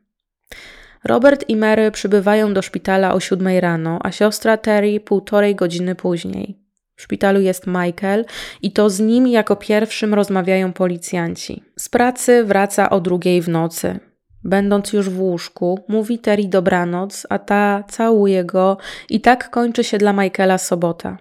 Robert 1.03 1.49
i 1.49 1.55
Mary 1.55 1.91
przybywają 1.91 2.53
do 2.53 2.62
szpitala 2.62 3.13
o 3.13 3.19
7 3.19 3.60
rano, 3.60 3.99
a 4.03 4.12
siostra 4.12 4.57
Terry 4.57 4.99
półtorej 4.99 5.55
godziny 5.55 5.95
później. 5.95 6.67
W 6.95 7.01
szpitalu 7.01 7.41
jest 7.41 7.67
Michael 7.67 8.25
i 8.62 8.71
to 8.71 8.89
z 8.89 8.99
nim 8.99 9.27
jako 9.27 9.55
pierwszym 9.55 10.13
rozmawiają 10.13 10.73
policjanci. 10.73 11.63
Z 11.79 11.89
pracy 11.89 12.43
wraca 12.43 12.89
o 12.89 12.99
drugiej 12.99 13.41
w 13.41 13.49
nocy. 13.49 13.99
Będąc 14.43 14.93
już 14.93 15.10
w 15.10 15.21
łóżku, 15.21 15.79
mówi 15.88 16.19
Terry 16.19 16.47
dobranoc, 16.47 17.27
a 17.29 17.39
ta 17.39 17.83
całuje 17.89 18.45
go 18.45 18.77
i 19.10 19.21
tak 19.21 19.49
kończy 19.49 19.83
się 19.83 19.97
dla 19.97 20.13
Michaela 20.13 20.57
sobota. 20.57 21.17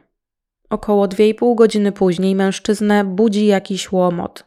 Około 0.71 1.09
2,5 1.09 1.55
godziny 1.55 1.93
później 1.93 2.35
mężczyznę 2.35 3.05
budzi 3.05 3.47
jakiś 3.47 3.93
łomot. 3.93 4.45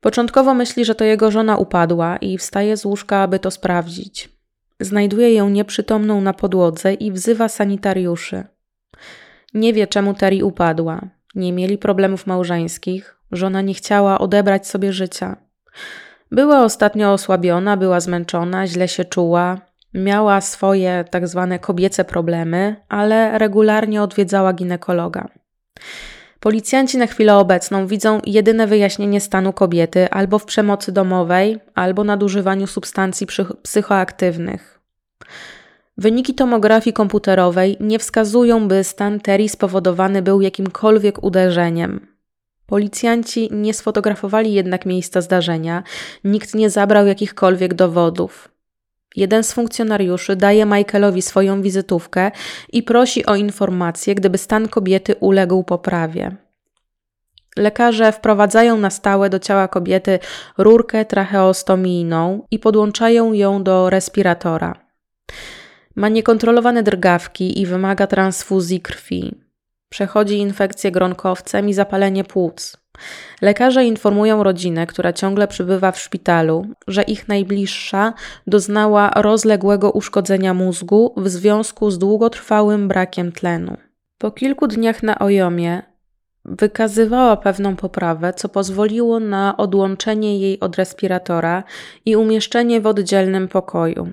Początkowo 0.00 0.54
myśli, 0.54 0.84
że 0.84 0.94
to 0.94 1.04
jego 1.04 1.30
żona 1.30 1.56
upadła 1.56 2.16
i 2.16 2.38
wstaje 2.38 2.76
z 2.76 2.84
łóżka, 2.84 3.18
aby 3.18 3.38
to 3.38 3.50
sprawdzić. 3.50 4.28
Znajduje 4.80 5.34
ją 5.34 5.48
nieprzytomną 5.48 6.20
na 6.20 6.32
podłodze 6.32 6.94
i 6.94 7.12
wzywa 7.12 7.48
sanitariuszy. 7.48 8.44
Nie 9.54 9.72
wie, 9.72 9.86
czemu 9.86 10.14
Terry 10.14 10.44
upadła. 10.44 11.00
Nie 11.34 11.52
mieli 11.52 11.78
problemów 11.78 12.26
małżeńskich. 12.26 13.16
Żona 13.32 13.62
nie 13.62 13.74
chciała 13.74 14.18
odebrać 14.18 14.66
sobie 14.66 14.92
życia. 14.92 15.36
Była 16.30 16.64
ostatnio 16.64 17.12
osłabiona, 17.12 17.76
była 17.76 18.00
zmęczona, 18.00 18.66
źle 18.66 18.88
się 18.88 19.04
czuła, 19.04 19.60
miała 19.94 20.40
swoje 20.40 21.04
tak 21.10 21.28
zwane 21.28 21.58
kobiece 21.58 22.04
problemy, 22.04 22.76
ale 22.88 23.38
regularnie 23.38 24.02
odwiedzała 24.02 24.52
ginekologa. 24.52 25.28
Policjanci 26.40 26.98
na 26.98 27.06
chwilę 27.06 27.36
obecną 27.36 27.86
widzą 27.86 28.20
jedyne 28.26 28.66
wyjaśnienie 28.66 29.20
stanu 29.20 29.52
kobiety 29.52 30.10
albo 30.10 30.38
w 30.38 30.44
przemocy 30.44 30.92
domowej, 30.92 31.58
albo 31.74 32.04
nadużywaniu 32.04 32.66
substancji 32.66 33.26
psychoaktywnych. 33.62 34.80
Wyniki 35.98 36.34
tomografii 36.34 36.94
komputerowej 36.94 37.76
nie 37.80 37.98
wskazują, 37.98 38.68
by 38.68 38.84
stan 38.84 39.20
Terry 39.20 39.48
spowodowany 39.48 40.22
był 40.22 40.40
jakimkolwiek 40.40 41.24
uderzeniem. 41.24 42.06
Policjanci 42.66 43.48
nie 43.52 43.74
sfotografowali 43.74 44.52
jednak 44.52 44.86
miejsca 44.86 45.20
zdarzenia, 45.20 45.82
nikt 46.24 46.54
nie 46.54 46.70
zabrał 46.70 47.06
jakichkolwiek 47.06 47.74
dowodów. 47.74 48.55
Jeden 49.16 49.44
z 49.44 49.52
funkcjonariuszy 49.52 50.36
daje 50.36 50.66
Michaelowi 50.66 51.22
swoją 51.22 51.62
wizytówkę 51.62 52.30
i 52.72 52.82
prosi 52.82 53.26
o 53.26 53.36
informację, 53.36 54.14
gdyby 54.14 54.38
stan 54.38 54.68
kobiety 54.68 55.14
uległ 55.20 55.64
poprawie. 55.64 56.36
Lekarze 57.56 58.12
wprowadzają 58.12 58.76
na 58.76 58.90
stałe 58.90 59.30
do 59.30 59.38
ciała 59.38 59.68
kobiety 59.68 60.18
rurkę 60.58 61.04
tracheostomijną 61.04 62.46
i 62.50 62.58
podłączają 62.58 63.32
ją 63.32 63.62
do 63.62 63.90
respiratora. 63.90 64.74
Ma 65.94 66.08
niekontrolowane 66.08 66.82
drgawki 66.82 67.60
i 67.60 67.66
wymaga 67.66 68.06
transfuzji 68.06 68.80
krwi. 68.80 69.34
Przechodzi 69.88 70.38
infekcję 70.38 70.90
gronkowcem 70.90 71.68
i 71.68 71.74
zapalenie 71.74 72.24
płuc. 72.24 72.76
Lekarze 73.42 73.84
informują 73.84 74.42
rodzinę, 74.42 74.86
która 74.86 75.12
ciągle 75.12 75.48
przybywa 75.48 75.92
w 75.92 76.00
szpitalu, 76.00 76.66
że 76.88 77.02
ich 77.02 77.28
najbliższa 77.28 78.12
doznała 78.46 79.10
rozległego 79.10 79.90
uszkodzenia 79.90 80.54
mózgu 80.54 81.14
w 81.16 81.28
związku 81.28 81.90
z 81.90 81.98
długotrwałym 81.98 82.88
brakiem 82.88 83.32
tlenu. 83.32 83.76
Po 84.18 84.30
kilku 84.30 84.66
dniach 84.66 85.02
na 85.02 85.18
ojomie 85.18 85.82
wykazywała 86.44 87.36
pewną 87.36 87.76
poprawę, 87.76 88.32
co 88.32 88.48
pozwoliło 88.48 89.20
na 89.20 89.56
odłączenie 89.56 90.38
jej 90.38 90.60
od 90.60 90.76
respiratora 90.76 91.64
i 92.04 92.16
umieszczenie 92.16 92.80
w 92.80 92.86
oddzielnym 92.86 93.48
pokoju. 93.48 94.12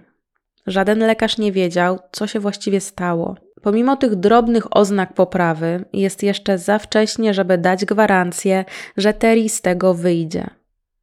Żaden 0.68 1.00
lekarz 1.00 1.38
nie 1.38 1.52
wiedział, 1.52 2.00
co 2.12 2.28
się 2.28 2.40
właściwie 2.40 2.82
stało. 2.82 3.36
Pomimo 3.64 3.98
tych 3.98 4.16
drobnych 4.16 4.78
oznak 4.78 5.14
poprawy, 5.14 5.86
jest 5.94 6.24
jeszcze 6.24 6.58
za 6.58 6.80
wcześnie, 6.80 7.34
żeby 7.34 7.58
dać 7.58 7.86
gwarancję, 7.86 8.66
że 8.98 9.14
Terry 9.14 9.50
z 9.50 9.62
tego 9.62 9.94
wyjdzie. 9.94 10.50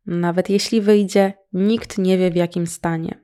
Nawet 0.06 0.50
jeśli 0.50 0.80
wyjdzie, 0.80 1.32
nikt 1.52 1.98
nie 1.98 2.18
wie 2.18 2.30
w 2.30 2.36
jakim 2.36 2.66
stanie. 2.66 3.18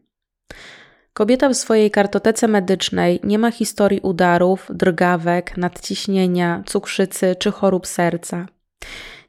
Kobieta 1.13 1.49
w 1.49 1.55
swojej 1.55 1.91
kartotece 1.91 2.49
medycznej 2.49 3.21
nie 3.25 3.39
ma 3.39 3.51
historii 3.51 4.01
udarów, 4.01 4.71
drgawek, 4.75 5.57
nadciśnienia, 5.57 6.63
cukrzycy 6.67 7.37
czy 7.39 7.51
chorób 7.51 7.87
serca. 7.87 8.47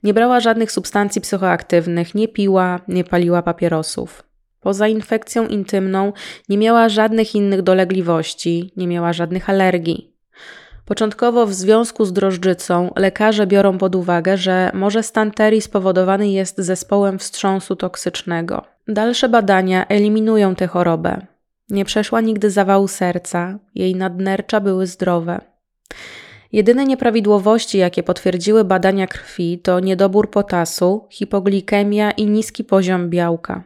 Nie 0.04 0.14
brała 0.14 0.40
żadnych 0.40 0.72
substancji 0.72 1.22
psychoaktywnych, 1.22 2.16
nie 2.16 2.28
piła, 2.28 2.80
nie 2.88 3.04
paliła 3.04 3.42
papierosów. 3.42 4.24
Poza 4.60 4.88
infekcją 4.88 5.48
intymną 5.48 6.14
nie 6.50 6.58
miała 6.58 6.90
żadnych 6.90 7.36
innych 7.36 7.62
dolegliwości, 7.62 8.72
nie 8.78 8.88
miała 8.88 9.14
żadnych 9.14 9.50
alergii. 9.50 10.14
Początkowo 10.86 11.46
w 11.46 11.54
związku 11.54 12.06
z 12.06 12.14
drożdżycą 12.14 12.94
lekarze 12.96 13.48
biorą 13.48 13.78
pod 13.78 13.96
uwagę, 13.96 14.38
że 14.38 14.72
może 14.74 15.04
stan 15.04 15.32
Terry 15.32 15.62
spowodowany 15.62 16.30
jest 16.30 16.58
zespołem 16.58 17.20
wstrząsu 17.20 17.76
toksycznego. 17.76 18.64
Dalsze 18.88 19.30
badania 19.30 19.88
eliminują 19.88 20.56
tę 20.56 20.68
chorobę. 20.68 21.22
Nie 21.70 21.86
przeszła 21.86 22.22
nigdy 22.22 22.52
zawału 22.52 22.88
serca, 22.88 23.60
jej 23.76 23.96
nadnercza 23.96 24.60
były 24.60 24.88
zdrowe. 24.88 25.42
Jedyne 26.52 26.86
nieprawidłowości, 26.86 27.78
jakie 27.78 28.04
potwierdziły 28.04 28.64
badania 28.64 29.08
krwi, 29.08 29.60
to 29.60 29.80
niedobór 29.80 30.30
potasu, 30.32 31.08
hipoglikemia 31.10 32.12
i 32.12 32.26
niski 32.26 32.64
poziom 32.64 33.10
białka. 33.10 33.64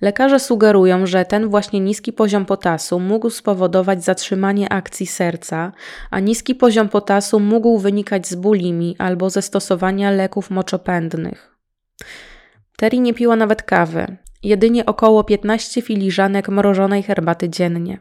Lekarze 0.00 0.40
sugerują, 0.40 1.06
że 1.06 1.24
ten 1.24 1.48
właśnie 1.48 1.80
niski 1.80 2.12
poziom 2.12 2.46
potasu 2.46 3.00
mógł 3.00 3.30
spowodować 3.30 4.04
zatrzymanie 4.04 4.72
akcji 4.72 5.06
serca, 5.06 5.72
a 6.10 6.20
niski 6.20 6.54
poziom 6.54 6.88
potasu 6.88 7.40
mógł 7.40 7.78
wynikać 7.78 8.26
z 8.26 8.34
bulimi 8.34 8.96
albo 8.98 9.30
ze 9.30 9.42
stosowania 9.42 10.10
leków 10.10 10.50
moczopędnych. 10.50 11.56
Terry 12.76 12.98
nie 12.98 13.14
piła 13.14 13.36
nawet 13.36 13.62
kawy, 13.62 14.16
jedynie 14.42 14.86
około 14.86 15.24
15 15.24 15.82
filiżanek 15.82 16.48
mrożonej 16.48 17.02
herbaty 17.02 17.48
dziennie. 17.48 17.98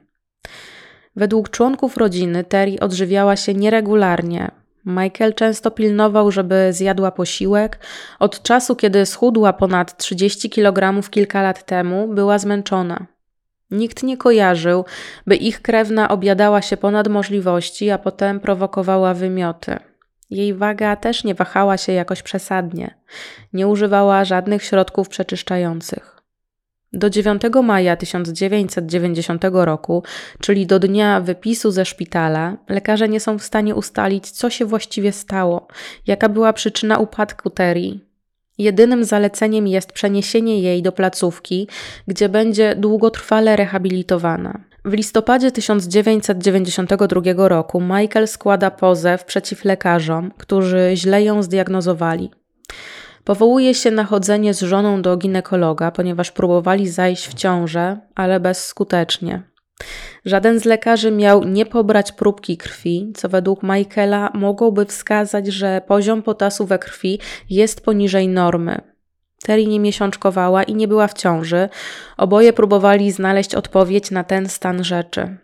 Według 1.15 1.49
członków 1.49 1.97
rodziny 1.97 2.43
Terry 2.43 2.79
odżywiała 2.79 3.35
się 3.35 3.53
nieregularnie, 3.53 4.51
Michael 4.85 5.33
często 5.33 5.71
pilnował, 5.71 6.31
żeby 6.31 6.73
zjadła 6.73 7.11
posiłek. 7.11 7.79
Od 8.19 8.41
czasu, 8.43 8.75
kiedy 8.75 9.05
schudła 9.05 9.53
ponad 9.53 9.97
30 9.97 10.49
kg 10.49 11.09
kilka 11.09 11.41
lat 11.41 11.65
temu, 11.65 12.07
była 12.07 12.39
zmęczona. 12.39 13.05
Nikt 13.71 14.03
nie 14.03 14.17
kojarzył, 14.17 14.85
by 15.27 15.35
ich 15.35 15.61
krewna 15.61 16.09
objadała 16.09 16.61
się 16.61 16.77
ponad 16.77 17.07
możliwości, 17.07 17.89
a 17.89 17.97
potem 17.97 18.39
prowokowała 18.39 19.13
wymioty. 19.13 19.77
Jej 20.29 20.53
waga 20.53 20.95
też 20.95 21.23
nie 21.23 21.35
wahała 21.35 21.77
się 21.77 21.91
jakoś 21.91 22.21
przesadnie. 22.23 22.95
Nie 23.53 23.67
używała 23.67 24.25
żadnych 24.25 24.63
środków 24.63 25.09
przeczyszczających. 25.09 26.10
Do 26.93 27.09
9 27.09 27.41
maja 27.63 27.95
1990 27.95 29.43
roku, 29.51 30.03
czyli 30.39 30.65
do 30.65 30.79
dnia 30.79 31.21
wypisu 31.21 31.71
ze 31.71 31.85
szpitala, 31.85 32.57
lekarze 32.69 33.09
nie 33.09 33.19
są 33.19 33.39
w 33.39 33.43
stanie 33.43 33.75
ustalić, 33.75 34.31
co 34.31 34.49
się 34.49 34.65
właściwie 34.65 35.11
stało, 35.11 35.67
jaka 36.07 36.29
była 36.29 36.53
przyczyna 36.53 36.97
upadku 36.97 37.49
Terry. 37.49 37.99
Jedynym 38.57 39.03
zaleceniem 39.03 39.67
jest 39.67 39.91
przeniesienie 39.91 40.61
jej 40.61 40.81
do 40.81 40.91
placówki, 40.91 41.67
gdzie 42.07 42.29
będzie 42.29 42.75
długotrwale 42.75 43.55
rehabilitowana. 43.55 44.59
W 44.85 44.93
listopadzie 44.93 45.51
1992 45.51 47.21
roku 47.47 47.81
Michael 47.81 48.27
składa 48.27 48.71
pozew 48.71 49.25
przeciw 49.25 49.65
lekarzom, 49.65 50.31
którzy 50.37 50.91
źle 50.95 51.23
ją 51.23 51.43
zdiagnozowali. 51.43 52.31
Powołuje 53.23 53.75
się 53.75 53.91
na 53.91 54.03
chodzenie 54.03 54.53
z 54.53 54.59
żoną 54.59 55.01
do 55.01 55.17
ginekologa, 55.17 55.91
ponieważ 55.91 56.31
próbowali 56.31 56.89
zajść 56.89 57.27
w 57.27 57.33
ciążę, 57.33 57.99
ale 58.15 58.39
bezskutecznie. 58.39 59.43
Żaden 60.25 60.59
z 60.59 60.65
lekarzy 60.65 61.11
miał 61.11 61.43
nie 61.43 61.65
pobrać 61.65 62.11
próbki 62.11 62.57
krwi, 62.57 63.13
co 63.15 63.29
według 63.29 63.63
Michaela 63.63 64.31
mogłoby 64.33 64.85
wskazać, 64.85 65.47
że 65.47 65.81
poziom 65.87 66.21
potasu 66.21 66.65
we 66.65 66.79
krwi 66.79 67.19
jest 67.49 67.85
poniżej 67.85 68.27
normy. 68.27 68.81
Terry 69.43 69.67
nie 69.67 69.79
miesiączkowała 69.79 70.63
i 70.63 70.75
nie 70.75 70.87
była 70.87 71.07
w 71.07 71.13
ciąży. 71.13 71.69
Oboje 72.17 72.53
próbowali 72.53 73.11
znaleźć 73.11 73.55
odpowiedź 73.55 74.11
na 74.11 74.23
ten 74.23 74.49
stan 74.49 74.83
rzeczy. 74.83 75.37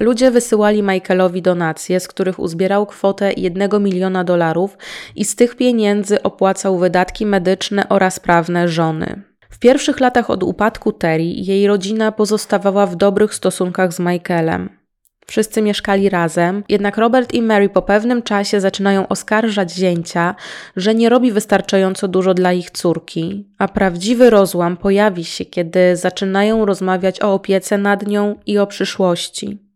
Ludzie 0.00 0.30
wysyłali 0.30 0.82
Michaelowi 0.82 1.42
donacje, 1.42 2.00
z 2.00 2.08
których 2.08 2.38
uzbierał 2.38 2.86
kwotę 2.86 3.32
1 3.36 3.82
miliona 3.82 4.24
dolarów 4.24 4.78
i 5.16 5.24
z 5.24 5.36
tych 5.36 5.56
pieniędzy 5.56 6.22
opłacał 6.22 6.78
wydatki 6.78 7.26
medyczne 7.26 7.88
oraz 7.88 8.20
prawne 8.20 8.68
żony. 8.68 9.22
W 9.50 9.58
pierwszych 9.58 10.00
latach 10.00 10.30
od 10.30 10.42
upadku 10.42 10.92
Terry 10.92 11.24
jej 11.24 11.66
rodzina 11.66 12.12
pozostawała 12.12 12.86
w 12.86 12.96
dobrych 12.96 13.34
stosunkach 13.34 13.92
z 13.92 13.98
Michaelem. 13.98 14.82
Wszyscy 15.26 15.62
mieszkali 15.62 16.08
razem, 16.08 16.64
jednak 16.68 16.96
Robert 16.96 17.34
i 17.34 17.42
Mary 17.42 17.68
po 17.68 17.82
pewnym 17.82 18.22
czasie 18.22 18.60
zaczynają 18.60 19.08
oskarżać 19.08 19.72
zięcia, 19.72 20.34
że 20.76 20.94
nie 20.94 21.08
robi 21.08 21.32
wystarczająco 21.32 22.08
dużo 22.08 22.34
dla 22.34 22.52
ich 22.52 22.70
córki, 22.70 23.48
a 23.58 23.68
prawdziwy 23.68 24.30
rozłam 24.30 24.76
pojawi 24.76 25.24
się, 25.24 25.44
kiedy 25.44 25.96
zaczynają 25.96 26.64
rozmawiać 26.64 27.22
o 27.22 27.34
opiece 27.34 27.78
nad 27.78 28.06
nią 28.06 28.36
i 28.46 28.58
o 28.58 28.66
przyszłości. 28.66 29.71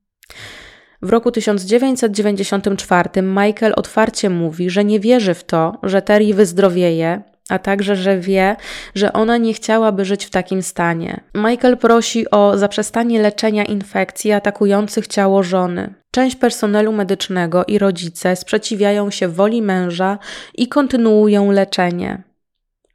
W 1.02 1.10
roku 1.10 1.30
1994 1.30 3.22
Michael 3.22 3.72
otwarcie 3.76 4.30
mówi, 4.30 4.70
że 4.70 4.84
nie 4.84 5.00
wierzy 5.00 5.34
w 5.34 5.44
to, 5.44 5.78
że 5.82 6.02
Terry 6.02 6.34
wyzdrowieje, 6.34 7.22
a 7.48 7.58
także, 7.58 7.96
że 7.96 8.18
wie, 8.18 8.56
że 8.94 9.12
ona 9.12 9.36
nie 9.36 9.54
chciałaby 9.54 10.04
żyć 10.04 10.24
w 10.24 10.30
takim 10.30 10.62
stanie. 10.62 11.20
Michael 11.34 11.76
prosi 11.76 12.30
o 12.30 12.58
zaprzestanie 12.58 13.22
leczenia 13.22 13.64
infekcji 13.64 14.32
atakujących 14.32 15.06
ciało 15.06 15.42
żony. 15.42 15.94
Część 16.10 16.36
personelu 16.36 16.92
medycznego 16.92 17.64
i 17.64 17.78
rodzice 17.78 18.36
sprzeciwiają 18.36 19.10
się 19.10 19.28
woli 19.28 19.62
męża 19.62 20.18
i 20.54 20.68
kontynuują 20.68 21.50
leczenie. 21.50 22.22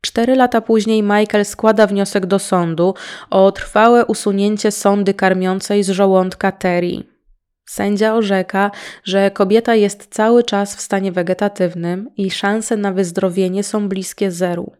Cztery 0.01 0.35
lata 0.35 0.61
później 0.61 1.03
Michael 1.03 1.45
składa 1.45 1.87
wniosek 1.87 2.25
do 2.25 2.39
sądu 2.39 2.93
o 3.29 3.51
trwałe 3.51 4.05
usunięcie 4.05 4.71
sondy 4.71 5.13
karmiącej 5.13 5.83
z 5.83 5.89
żołądka 5.89 6.51
Terry. 6.51 7.10
Sędzia 7.65 8.15
orzeka, 8.15 8.71
że 9.03 9.31
kobieta 9.31 9.75
jest 9.75 10.07
cały 10.09 10.43
czas 10.43 10.75
w 10.75 10.81
stanie 10.81 11.11
wegetatywnym 11.11 12.09
i 12.17 12.31
szanse 12.31 12.77
na 12.77 12.91
wyzdrowienie 12.91 13.63
są 13.63 13.89
bliskie 13.89 14.31
zeru. 14.31 14.71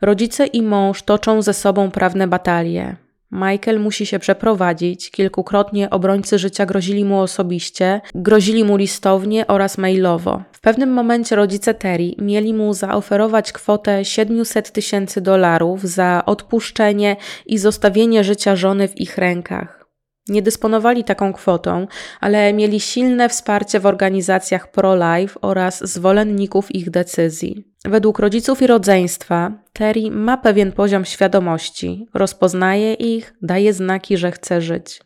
Rodzice 0.00 0.46
i 0.46 0.62
mąż 0.62 1.02
toczą 1.02 1.42
ze 1.42 1.54
sobą 1.54 1.90
prawne 1.90 2.28
batalie. 2.28 2.96
Michael 3.32 3.80
musi 3.80 4.06
się 4.06 4.18
przeprowadzić. 4.18 5.10
Kilkukrotnie 5.10 5.90
obrońcy 5.90 6.38
życia 6.38 6.66
grozili 6.66 7.04
mu 7.04 7.20
osobiście, 7.20 8.00
grozili 8.14 8.64
mu 8.64 8.76
listownie 8.76 9.46
oraz 9.46 9.78
mailowo. 9.78 10.42
W 10.52 10.60
pewnym 10.60 10.92
momencie 10.92 11.36
rodzice 11.36 11.74
Terry 11.74 12.10
mieli 12.18 12.54
mu 12.54 12.74
zaoferować 12.74 13.52
kwotę 13.52 14.04
700 14.04 14.72
tysięcy 14.72 15.20
dolarów 15.20 15.82
za 15.82 16.22
odpuszczenie 16.26 17.16
i 17.46 17.58
zostawienie 17.58 18.24
życia 18.24 18.56
żony 18.56 18.88
w 18.88 19.00
ich 19.00 19.18
rękach. 19.18 19.81
Nie 20.28 20.42
dysponowali 20.42 21.04
taką 21.04 21.32
kwotą, 21.32 21.86
ale 22.20 22.52
mieli 22.52 22.80
silne 22.80 23.28
wsparcie 23.28 23.80
w 23.80 23.86
organizacjach 23.86 24.70
pro-life 24.70 25.40
oraz 25.40 25.88
zwolenników 25.88 26.74
ich 26.74 26.90
decyzji. 26.90 27.64
Według 27.84 28.18
rodziców 28.18 28.62
i 28.62 28.66
rodzeństwa, 28.66 29.52
Terry 29.72 30.10
ma 30.10 30.36
pewien 30.36 30.72
poziom 30.72 31.04
świadomości, 31.04 32.06
rozpoznaje 32.14 32.94
ich, 32.94 33.34
daje 33.42 33.72
znaki, 33.72 34.16
że 34.16 34.32
chce 34.32 34.60
żyć. 34.60 35.00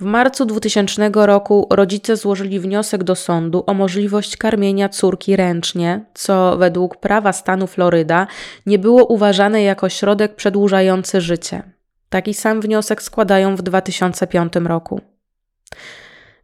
W 0.00 0.04
marcu 0.04 0.44
2000 0.44 1.10
roku 1.14 1.66
rodzice 1.70 2.16
złożyli 2.16 2.60
wniosek 2.60 3.04
do 3.04 3.14
sądu 3.14 3.64
o 3.66 3.74
możliwość 3.74 4.36
karmienia 4.36 4.88
córki 4.88 5.36
ręcznie, 5.36 6.04
co 6.14 6.56
według 6.56 6.96
prawa 6.96 7.32
stanu 7.32 7.66
Floryda 7.66 8.26
nie 8.66 8.78
było 8.78 9.04
uważane 9.04 9.62
jako 9.62 9.88
środek 9.88 10.34
przedłużający 10.34 11.20
życie. 11.20 11.77
Taki 12.08 12.34
sam 12.34 12.60
wniosek 12.60 13.02
składają 13.02 13.56
w 13.56 13.62
2005 13.62 14.52
roku. 14.56 15.00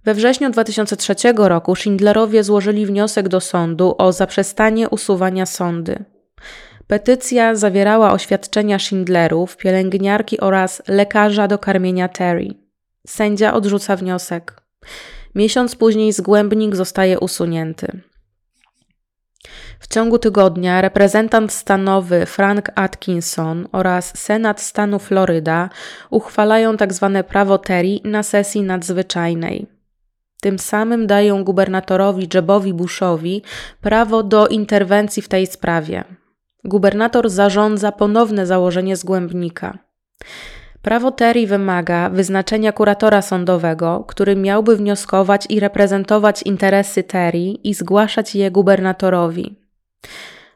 We 0.05 0.14
wrześniu 0.14 0.50
2003 0.50 1.14
roku 1.37 1.74
Schindlerowie 1.74 2.44
złożyli 2.44 2.87
wniosek 2.87 3.29
do 3.29 3.40
sądu 3.40 3.94
o 3.98 4.12
zaprzestanie 4.12 4.88
usuwania 4.88 5.46
sądy. 5.46 6.05
Petycja 6.87 7.55
zawierała 7.55 8.12
oświadczenia 8.12 8.79
Schindlerów, 8.79 9.57
pielęgniarki 9.57 10.40
oraz 10.40 10.83
lekarza 10.88 11.48
do 11.48 11.59
karmienia 11.59 12.09
Terry. 12.09 12.48
Sędzia 13.07 13.55
odrzuca 13.55 13.96
wniosek. 13.96 14.62
Miesiąc 15.35 15.77
później 15.77 16.12
zgłębnik 16.12 16.77
zostaje 16.77 17.20
usunięty. 17.20 18.00
W 19.79 19.89
ciągu 19.89 20.19
tygodnia 20.19 20.81
reprezentant 20.81 21.53
stanowy 21.53 22.27
Frank 22.27 22.71
Atkinson 22.75 23.69
oraz 23.73 24.19
Senat 24.19 24.61
stanu 24.61 24.99
Floryda 24.99 25.69
uchwalają 26.11 26.77
tzw. 26.77 27.11
Tak 27.15 27.27
prawo 27.27 27.59
Terry 27.59 27.99
na 28.05 28.23
sesji 28.23 28.63
nadzwyczajnej. 28.63 29.67
Tym 30.41 30.59
samym 30.59 31.07
dają 31.07 31.45
gubernatorowi 31.45 32.29
Jebowi 32.35 32.75
Bushowi 32.75 33.43
prawo 33.81 34.23
do 34.23 34.47
interwencji 34.47 35.23
w 35.23 35.29
tej 35.29 35.47
sprawie. 35.47 36.05
Gubernator 36.65 37.31
zarządza 37.31 37.93
ponowne 37.93 38.47
założenie 38.47 38.97
zgłębnika. 38.97 39.79
Prawo 40.83 41.11
Terry 41.11 41.47
wymaga 41.47 42.11
wyznaczenia 42.11 42.73
kuratora 42.73 43.23
sądowego, 43.23 44.05
który 44.09 44.37
miałby 44.37 44.77
wnioskować 44.77 45.47
i 45.49 45.61
reprezentować 45.61 46.43
interesy 46.43 47.03
Terry 47.03 47.45
i 47.65 47.75
zgłaszać 47.75 48.35
je 48.35 48.51
gubernatorowi. 48.51 49.63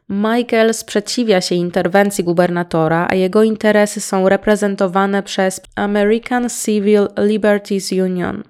Michael 0.09 0.73
sprzeciwia 0.73 1.41
się 1.41 1.55
interwencji 1.55 2.23
gubernatora, 2.23 3.07
a 3.09 3.15
jego 3.15 3.43
interesy 3.43 4.01
są 4.01 4.29
reprezentowane 4.29 5.23
przez 5.23 5.61
American 5.75 6.47
Civil 6.49 7.07
Liberties 7.17 7.91
Union. 7.91 8.43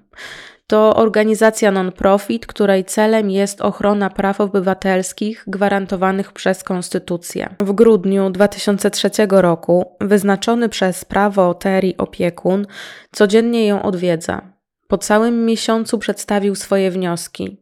To 0.66 0.96
organizacja 0.96 1.70
non-profit, 1.70 2.46
której 2.46 2.84
celem 2.84 3.30
jest 3.30 3.60
ochrona 3.60 4.10
praw 4.10 4.40
obywatelskich 4.40 5.44
gwarantowanych 5.46 6.32
przez 6.32 6.64
Konstytucję. 6.64 7.54
W 7.60 7.72
grudniu 7.72 8.30
2003 8.30 9.10
roku 9.30 9.96
wyznaczony 10.00 10.68
przez 10.68 11.04
prawo 11.04 11.54
Terry 11.54 11.94
opiekun 11.98 12.66
codziennie 13.12 13.66
ją 13.66 13.82
odwiedza. 13.82 14.42
Po 14.88 14.98
całym 14.98 15.44
miesiącu 15.44 15.98
przedstawił 15.98 16.54
swoje 16.54 16.90
wnioski. 16.90 17.56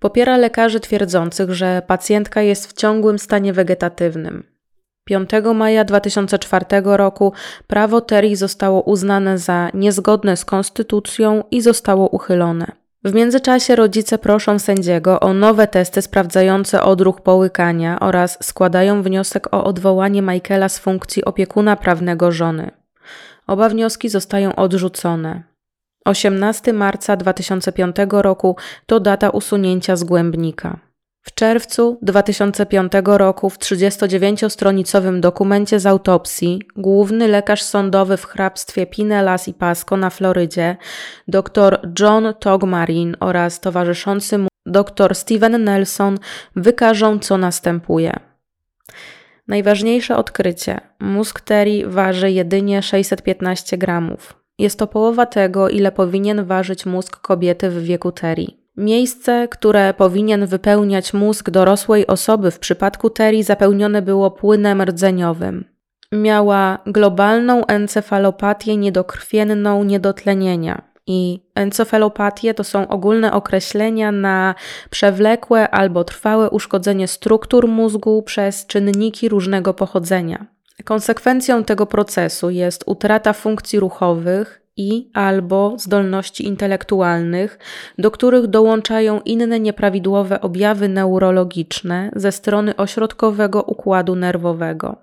Popiera 0.00 0.36
lekarzy 0.36 0.80
twierdzących, 0.80 1.50
że 1.50 1.82
pacjentka 1.86 2.42
jest 2.42 2.66
w 2.66 2.72
ciągłym 2.72 3.18
stanie 3.18 3.52
wegetatywnym. 3.52 4.56
5 5.04 5.30
maja 5.54 5.84
2004 5.84 6.66
roku 6.84 7.32
prawo 7.66 8.00
Terry 8.00 8.36
zostało 8.36 8.82
uznane 8.82 9.38
za 9.38 9.70
niezgodne 9.74 10.36
z 10.36 10.44
konstytucją 10.44 11.44
i 11.50 11.60
zostało 11.60 12.08
uchylone. 12.08 12.66
W 13.04 13.14
międzyczasie 13.14 13.76
rodzice 13.76 14.18
proszą 14.18 14.58
sędziego 14.58 15.20
o 15.20 15.32
nowe 15.32 15.66
testy 15.66 16.02
sprawdzające 16.02 16.82
odruch 16.82 17.20
połykania 17.20 18.00
oraz 18.00 18.38
składają 18.42 19.02
wniosek 19.02 19.54
o 19.54 19.64
odwołanie 19.64 20.22
Michaela 20.22 20.68
z 20.68 20.78
funkcji 20.78 21.24
opiekuna 21.24 21.76
prawnego 21.76 22.32
żony. 22.32 22.70
Oba 23.46 23.68
wnioski 23.68 24.08
zostają 24.08 24.56
odrzucone. 24.56 25.42
18 26.06 26.72
marca 26.72 27.16
2005 27.16 27.96
roku 28.10 28.56
to 28.86 29.00
data 29.00 29.30
usunięcia 29.30 29.96
zgłębnika. 29.96 30.78
W 31.22 31.34
czerwcu 31.34 31.98
2005 32.02 32.92
roku 33.04 33.50
w 33.50 33.58
39-stronicowym 33.58 35.20
dokumencie 35.20 35.80
z 35.80 35.86
autopsji 35.86 36.62
główny 36.76 37.28
lekarz 37.28 37.62
sądowy 37.62 38.16
w 38.16 38.24
hrabstwie 38.24 38.86
Pinellas 38.86 39.48
i 39.48 39.54
Pasco 39.54 39.96
na 39.96 40.10
Florydzie, 40.10 40.76
dr 41.28 41.92
John 42.00 42.34
Togmarin 42.40 43.16
oraz 43.20 43.60
towarzyszący 43.60 44.38
mu 44.38 44.48
dr 44.66 45.14
Steven 45.14 45.64
Nelson 45.64 46.18
wykażą, 46.56 47.18
co 47.18 47.38
następuje. 47.38 48.20
Najważniejsze 49.48 50.16
odkrycie. 50.16 50.80
Mózg 51.00 51.40
Terry 51.40 51.86
waży 51.86 52.30
jedynie 52.30 52.82
615 52.82 53.78
gramów. 53.78 54.45
Jest 54.58 54.78
to 54.78 54.86
połowa 54.86 55.26
tego, 55.26 55.68
ile 55.68 55.92
powinien 55.92 56.44
ważyć 56.44 56.86
mózg 56.86 57.16
kobiety 57.16 57.70
w 57.70 57.82
wieku 57.82 58.12
Terry. 58.12 58.46
Miejsce, 58.76 59.48
które 59.48 59.94
powinien 59.94 60.46
wypełniać 60.46 61.14
mózg 61.14 61.50
dorosłej 61.50 62.06
osoby 62.06 62.50
w 62.50 62.58
przypadku 62.58 63.10
Terry 63.10 63.42
zapełnione 63.42 64.02
było 64.02 64.30
płynem 64.30 64.82
rdzeniowym. 64.82 65.64
Miała 66.12 66.78
globalną 66.86 67.66
encefalopatię 67.66 68.76
niedokrwienną 68.76 69.84
niedotlenienia. 69.84 70.82
I 71.06 71.40
encefalopatię 71.54 72.54
to 72.54 72.64
są 72.64 72.88
ogólne 72.88 73.32
określenia 73.32 74.12
na 74.12 74.54
przewlekłe 74.90 75.70
albo 75.70 76.04
trwałe 76.04 76.50
uszkodzenie 76.50 77.08
struktur 77.08 77.68
mózgu 77.68 78.22
przez 78.22 78.66
czynniki 78.66 79.28
różnego 79.28 79.74
pochodzenia. 79.74 80.46
Konsekwencją 80.84 81.64
tego 81.64 81.86
procesu 81.86 82.50
jest 82.50 82.84
utrata 82.86 83.32
funkcji 83.32 83.80
ruchowych 83.80 84.62
i 84.76 85.10
albo 85.14 85.74
zdolności 85.78 86.46
intelektualnych, 86.46 87.58
do 87.98 88.10
których 88.10 88.46
dołączają 88.46 89.20
inne 89.20 89.60
nieprawidłowe 89.60 90.40
objawy 90.40 90.88
neurologiczne 90.88 92.10
ze 92.16 92.32
strony 92.32 92.76
ośrodkowego 92.76 93.62
układu 93.62 94.14
nerwowego. 94.14 94.96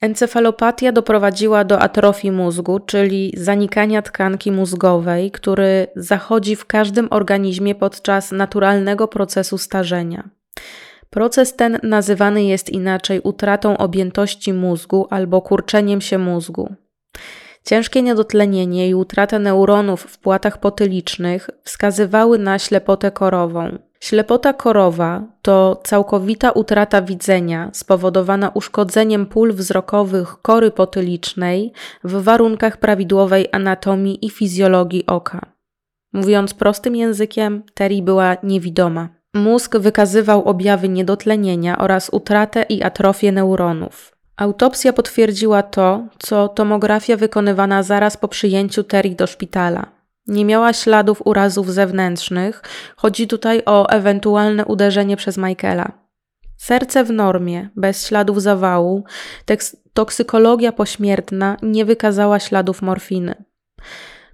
Encefalopatia 0.00 0.92
doprowadziła 0.92 1.64
do 1.64 1.78
atrofii 1.78 2.30
mózgu, 2.30 2.80
czyli 2.80 3.32
zanikania 3.36 4.02
tkanki 4.02 4.52
mózgowej, 4.52 5.30
który 5.30 5.86
zachodzi 5.96 6.56
w 6.56 6.66
każdym 6.66 7.08
organizmie 7.10 7.74
podczas 7.74 8.32
naturalnego 8.32 9.08
procesu 9.08 9.58
starzenia. 9.58 10.37
Proces 11.10 11.56
ten 11.56 11.78
nazywany 11.82 12.44
jest 12.44 12.70
inaczej 12.70 13.20
utratą 13.20 13.76
objętości 13.76 14.52
mózgu 14.52 15.06
albo 15.10 15.42
kurczeniem 15.42 16.00
się 16.00 16.18
mózgu. 16.18 16.74
Ciężkie 17.64 18.02
niedotlenienie 18.02 18.88
i 18.88 18.94
utrata 18.94 19.38
neuronów 19.38 20.02
w 20.02 20.18
płatach 20.18 20.60
potylicznych 20.60 21.50
wskazywały 21.64 22.38
na 22.38 22.58
ślepotę 22.58 23.10
korową. 23.10 23.78
Ślepota 24.00 24.52
korowa 24.52 25.22
to 25.42 25.80
całkowita 25.84 26.50
utrata 26.50 27.02
widzenia 27.02 27.70
spowodowana 27.72 28.48
uszkodzeniem 28.54 29.26
pól 29.26 29.52
wzrokowych 29.52 30.36
kory 30.42 30.70
potylicznej 30.70 31.72
w 32.04 32.22
warunkach 32.22 32.76
prawidłowej 32.76 33.48
anatomii 33.52 34.26
i 34.26 34.30
fizjologii 34.30 35.06
oka. 35.06 35.52
Mówiąc 36.12 36.54
prostym 36.54 36.96
językiem, 36.96 37.62
Terry 37.74 38.02
była 38.02 38.36
niewidoma. 38.42 39.17
Mózg 39.38 39.76
wykazywał 39.76 40.44
objawy 40.44 40.88
niedotlenienia 40.88 41.78
oraz 41.78 42.10
utratę 42.12 42.62
i 42.62 42.82
atrofię 42.82 43.32
neuronów. 43.32 44.16
Autopsja 44.36 44.92
potwierdziła 44.92 45.62
to, 45.62 46.06
co 46.18 46.48
tomografia 46.48 47.16
wykonywana 47.16 47.82
zaraz 47.82 48.16
po 48.16 48.28
przyjęciu 48.28 48.84
Terry 48.84 49.10
do 49.10 49.26
szpitala. 49.26 49.86
Nie 50.26 50.44
miała 50.44 50.72
śladów 50.72 51.22
urazów 51.24 51.72
zewnętrznych, 51.72 52.62
chodzi 52.96 53.28
tutaj 53.28 53.62
o 53.66 53.88
ewentualne 53.88 54.64
uderzenie 54.64 55.16
przez 55.16 55.38
Michaela. 55.38 55.92
Serce 56.56 57.04
w 57.04 57.10
normie, 57.10 57.68
bez 57.76 58.06
śladów 58.06 58.42
zawału, 58.42 59.04
toksykologia 59.92 60.72
pośmiertna 60.72 61.56
nie 61.62 61.84
wykazała 61.84 62.40
śladów 62.40 62.82
morfiny. 62.82 63.44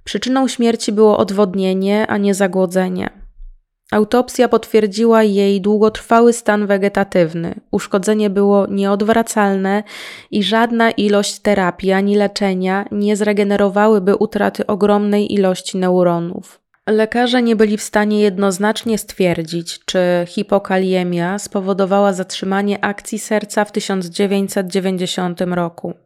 Przyczyną 0.05 0.49
śmierci 0.49 0.93
było 0.93 1.19
odwodnienie, 1.19 2.07
a 2.07 2.17
nie 2.17 2.35
zagłodzenie. 2.35 3.24
Autopsja 3.93 4.49
potwierdziła 4.49 5.23
jej 5.23 5.61
długotrwały 5.61 6.33
stan 6.33 6.67
wegetatywny. 6.67 7.55
Uszkodzenie 7.71 8.31
było 8.31 8.67
nieodwracalne 8.67 9.83
i 10.31 10.43
żadna 10.43 10.91
ilość 10.91 11.39
terapii 11.39 11.93
ani 11.93 12.17
leczenia 12.17 12.85
nie 12.93 13.17
zregenerowałyby 13.17 14.17
utraty 14.17 14.67
ogromnej 14.67 15.35
ilości 15.35 15.79
neuronów. 15.79 16.61
Lekarze 16.87 17.43
nie 17.43 17.57
byli 17.57 17.77
w 17.77 17.83
stanie 17.83 18.21
jednoznacznie 18.21 18.99
stwierdzić, 18.99 19.81
czy 19.85 19.99
hipokaliemia 20.27 21.39
spowodowała 21.39 22.13
zatrzymanie 22.13 22.85
akcji 22.85 23.19
serca 23.19 23.65
w 23.65 23.73
1990 23.73 25.41
roku. 25.41 26.04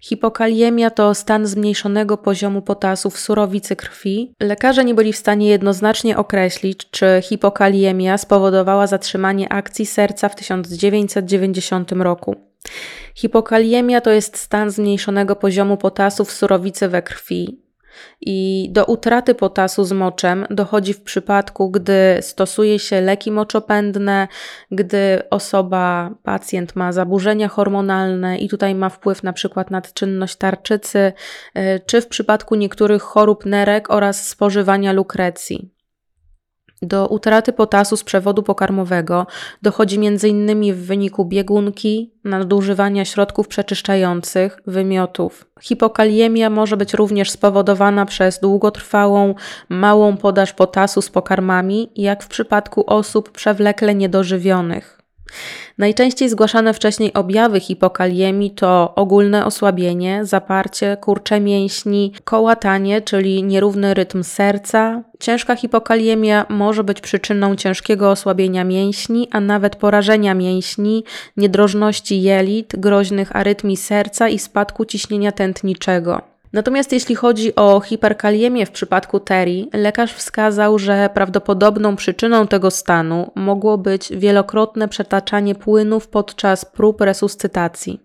Hipokaliemia 0.00 0.90
to 0.90 1.14
stan 1.14 1.46
zmniejszonego 1.46 2.16
poziomu 2.16 2.62
potasu 2.62 3.10
w 3.10 3.18
surowicy 3.18 3.76
krwi. 3.76 4.34
Lekarze 4.40 4.84
nie 4.84 4.94
byli 4.94 5.12
w 5.12 5.16
stanie 5.16 5.48
jednoznacznie 5.48 6.16
określić, 6.16 6.90
czy 6.90 7.20
hipokaliemia 7.22 8.18
spowodowała 8.18 8.86
zatrzymanie 8.86 9.52
akcji 9.52 9.86
serca 9.86 10.28
w 10.28 10.36
1990 10.36 11.92
roku. 11.92 12.36
Hipokaliemia 13.14 14.00
to 14.00 14.10
jest 14.10 14.36
stan 14.36 14.70
zmniejszonego 14.70 15.36
poziomu 15.36 15.76
potasu 15.76 16.24
w 16.24 16.32
surowicy 16.32 16.88
we 16.88 17.02
krwi. 17.02 17.62
I 18.20 18.68
do 18.72 18.84
utraty 18.84 19.34
potasu 19.34 19.84
z 19.84 19.92
moczem 19.92 20.46
dochodzi 20.50 20.92
w 20.92 21.02
przypadku, 21.02 21.70
gdy 21.70 22.18
stosuje 22.20 22.78
się 22.78 23.00
leki 23.00 23.30
moczopędne, 23.30 24.28
gdy 24.70 25.22
osoba, 25.30 26.10
pacjent 26.22 26.76
ma 26.76 26.92
zaburzenia 26.92 27.48
hormonalne 27.48 28.38
i 28.38 28.48
tutaj 28.48 28.74
ma 28.74 28.88
wpływ 28.88 29.22
na 29.22 29.32
przykład 29.32 29.70
na 29.70 29.82
czynność 29.82 30.36
tarczycy, 30.36 31.12
y, 31.58 31.80
czy 31.86 32.00
w 32.00 32.08
przypadku 32.08 32.54
niektórych 32.54 33.02
chorób 33.02 33.46
nerek 33.46 33.90
oraz 33.90 34.28
spożywania 34.28 34.92
lukrecji. 34.92 35.81
Do 36.82 37.06
utraty 37.08 37.52
potasu 37.52 37.96
z 37.96 38.04
przewodu 38.04 38.42
pokarmowego 38.42 39.26
dochodzi 39.62 40.06
m.in. 40.06 40.74
w 40.74 40.86
wyniku 40.86 41.24
biegunki, 41.24 42.12
nadużywania 42.24 43.04
środków 43.04 43.48
przeczyszczających, 43.48 44.60
wymiotów. 44.66 45.46
Hipokaliemia 45.60 46.50
może 46.50 46.76
być 46.76 46.94
również 46.94 47.30
spowodowana 47.30 48.06
przez 48.06 48.40
długotrwałą, 48.40 49.34
małą 49.68 50.16
podaż 50.16 50.52
potasu 50.52 51.02
z 51.02 51.10
pokarmami, 51.10 51.92
jak 51.96 52.22
w 52.22 52.28
przypadku 52.28 52.84
osób 52.86 53.30
przewlekle 53.30 53.94
niedożywionych. 53.94 55.01
Najczęściej 55.78 56.28
zgłaszane 56.28 56.74
wcześniej 56.74 57.12
objawy 57.12 57.60
hipokaliemii 57.60 58.50
to 58.50 58.92
ogólne 58.94 59.46
osłabienie, 59.46 60.24
zaparcie, 60.24 60.96
kurcze 61.00 61.40
mięśni, 61.40 62.12
kołatanie, 62.24 63.00
czyli 63.00 63.42
nierówny 63.42 63.94
rytm 63.94 64.22
serca. 64.22 65.02
Ciężka 65.20 65.56
hipokaliemia 65.56 66.46
może 66.48 66.84
być 66.84 67.00
przyczyną 67.00 67.56
ciężkiego 67.56 68.10
osłabienia 68.10 68.64
mięśni, 68.64 69.28
a 69.30 69.40
nawet 69.40 69.76
porażenia 69.76 70.34
mięśni, 70.34 71.04
niedrożności 71.36 72.22
jelit, 72.22 72.76
groźnych 72.76 73.36
arytmii 73.36 73.76
serca 73.76 74.28
i 74.28 74.38
spadku 74.38 74.84
ciśnienia 74.84 75.32
tętniczego. 75.32 76.31
Natomiast 76.52 76.92
jeśli 76.92 77.14
chodzi 77.14 77.54
o 77.54 77.80
hiperkaliemię 77.80 78.66
w 78.66 78.70
przypadku 78.70 79.20
Terry, 79.20 79.66
lekarz 79.72 80.14
wskazał, 80.14 80.78
że 80.78 81.10
prawdopodobną 81.14 81.96
przyczyną 81.96 82.46
tego 82.46 82.70
stanu 82.70 83.30
mogło 83.34 83.78
być 83.78 84.08
wielokrotne 84.16 84.88
przetaczanie 84.88 85.54
płynów 85.54 86.08
podczas 86.08 86.64
prób 86.64 87.00
resuscytacji. 87.00 88.00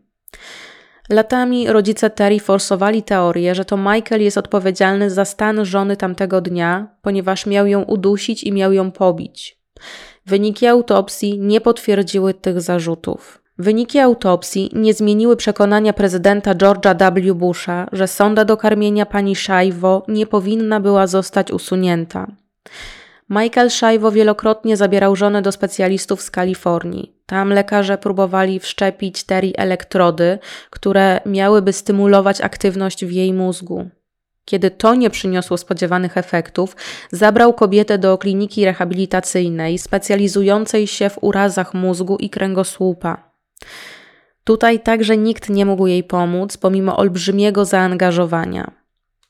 Latami 1.09 1.67
rodzice 1.67 2.09
Terry 2.09 2.39
forsowali 2.39 3.03
teorię, 3.03 3.55
że 3.55 3.65
to 3.65 3.77
Michael 3.77 4.21
jest 4.21 4.37
odpowiedzialny 4.37 5.09
za 5.09 5.25
stan 5.25 5.65
żony 5.65 5.97
tamtego 5.97 6.41
dnia, 6.41 6.87
ponieważ 7.01 7.45
miał 7.45 7.67
ją 7.67 7.83
udusić 7.83 8.43
i 8.43 8.51
miał 8.51 8.73
ją 8.73 8.91
pobić. 8.91 9.57
Wyniki 10.25 10.67
autopsji 10.67 11.39
nie 11.39 11.61
potwierdziły 11.61 12.33
tych 12.33 12.61
zarzutów. 12.61 13.46
Wyniki 13.59 13.99
autopsji 13.99 14.69
nie 14.73 14.93
zmieniły 14.93 15.35
przekonania 15.35 15.93
prezydenta 15.93 16.55
George'a 16.55 17.13
W. 17.13 17.33
Busha, 17.33 17.87
że 17.91 18.07
sonda 18.07 18.45
do 18.45 18.57
karmienia 18.57 19.05
pani 19.05 19.35
Szajwo 19.35 20.05
nie 20.07 20.27
powinna 20.27 20.79
była 20.79 21.07
zostać 21.07 21.51
usunięta. 21.51 22.27
Michael 23.29 23.69
Szajwo 23.69 24.11
wielokrotnie 24.11 24.77
zabierał 24.77 25.15
żonę 25.15 25.41
do 25.41 25.51
specjalistów 25.51 26.21
z 26.21 26.31
Kalifornii. 26.31 27.13
Tam 27.25 27.49
lekarze 27.49 27.97
próbowali 27.97 28.59
wszczepić 28.59 29.23
Terry 29.23 29.51
elektrody, 29.55 30.39
które 30.69 31.19
miałyby 31.25 31.73
stymulować 31.73 32.41
aktywność 32.41 33.05
w 33.05 33.11
jej 33.11 33.33
mózgu. 33.33 33.89
Kiedy 34.45 34.71
to 34.71 34.95
nie 34.95 35.09
przyniosło 35.09 35.57
spodziewanych 35.57 36.17
efektów, 36.17 36.75
zabrał 37.11 37.53
kobietę 37.53 37.97
do 37.97 38.17
kliniki 38.17 38.65
rehabilitacyjnej 38.65 39.77
specjalizującej 39.77 40.87
się 40.87 41.09
w 41.09 41.23
urazach 41.23 41.73
mózgu 41.73 42.17
i 42.17 42.29
kręgosłupa. 42.29 43.26
Tutaj 44.43 44.79
także 44.79 45.17
nikt 45.17 45.49
nie 45.49 45.65
mógł 45.65 45.87
jej 45.87 46.03
pomóc, 46.03 46.57
pomimo 46.57 46.97
olbrzymiego 46.97 47.65
zaangażowania. 47.65 48.71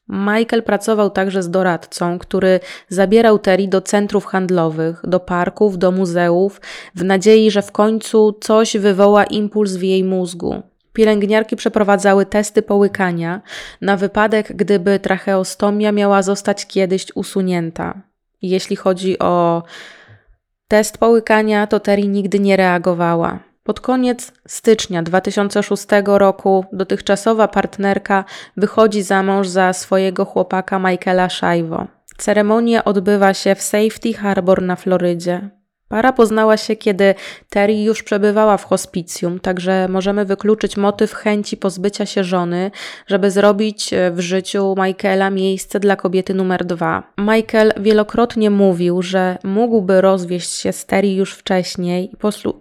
Michael 0.09 0.63
pracował 0.63 1.09
także 1.09 1.43
z 1.43 1.49
doradcą, 1.49 2.19
który 2.19 2.59
zabierał 2.89 3.39
Terry 3.39 3.67
do 3.67 3.81
centrów 3.81 4.25
handlowych, 4.25 5.01
do 5.03 5.19
parków, 5.19 5.77
do 5.77 5.91
muzeów, 5.91 6.61
w 6.95 7.03
nadziei, 7.03 7.51
że 7.51 7.61
w 7.61 7.71
końcu 7.71 8.37
coś 8.41 8.77
wywoła 8.77 9.23
impuls 9.23 9.75
w 9.75 9.81
jej 9.81 10.03
mózgu. 10.03 10.61
Pielęgniarki 10.93 11.55
przeprowadzały 11.55 12.25
testy 12.25 12.61
połykania 12.61 13.41
na 13.81 13.97
wypadek, 13.97 14.55
gdyby 14.55 14.99
tracheostomia 14.99 15.91
miała 15.91 16.21
zostać 16.21 16.65
kiedyś 16.65 17.05
usunięta. 17.15 18.01
Jeśli 18.41 18.75
chodzi 18.75 19.19
o 19.19 19.63
test 20.67 20.97
połykania, 20.97 21.67
to 21.67 21.79
Terry 21.79 22.07
nigdy 22.07 22.39
nie 22.39 22.57
reagowała. 22.57 23.39
Pod 23.67 23.79
koniec 23.79 24.31
stycznia 24.47 25.03
2006 25.03 25.85
roku 26.05 26.65
dotychczasowa 26.71 27.47
partnerka 27.47 28.25
wychodzi 28.57 29.03
za 29.03 29.23
mąż 29.23 29.47
za 29.47 29.73
swojego 29.73 30.25
chłopaka 30.25 30.79
Michaela 30.79 31.29
Szajwo. 31.29 31.87
Ceremonia 32.17 32.83
odbywa 32.83 33.33
się 33.33 33.55
w 33.55 33.61
Safety 33.61 34.13
Harbor 34.13 34.61
na 34.61 34.75
Florydzie. 34.75 35.49
Para 35.89 36.13
poznała 36.13 36.57
się, 36.57 36.75
kiedy 36.75 37.15
Terry 37.49 37.83
już 37.83 38.03
przebywała 38.03 38.57
w 38.57 38.63
hospicjum, 38.63 39.39
także 39.39 39.87
możemy 39.87 40.25
wykluczyć 40.25 40.77
motyw 40.77 41.13
chęci 41.13 41.57
pozbycia 41.57 42.05
się 42.05 42.23
żony, 42.23 42.71
żeby 43.07 43.31
zrobić 43.31 43.93
e, 43.93 44.11
w 44.11 44.19
życiu 44.19 44.75
Michaela 44.85 45.29
miejsce 45.29 45.79
dla 45.79 45.95
kobiety 45.95 46.33
numer 46.33 46.65
dwa. 46.65 47.13
Michael 47.17 47.73
wielokrotnie 47.79 48.49
mówił, 48.49 49.01
że 49.01 49.37
mógłby 49.43 50.01
rozwieść 50.01 50.53
się 50.53 50.71
z 50.73 50.85
Terry 50.85 51.13
już 51.13 51.33
wcześniej 51.33 52.11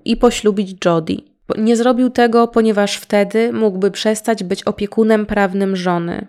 i 0.05 0.17
poślubić 0.17 0.77
Jodie. 0.85 1.17
Nie 1.59 1.77
zrobił 1.77 2.11
tego, 2.11 2.49
ponieważ 2.49 2.97
wtedy 2.97 3.53
mógłby 3.53 3.91
przestać 3.91 4.45
być 4.45 4.65
opiekunem 4.65 5.27
prawnym 5.27 5.77
żony. 5.77 6.27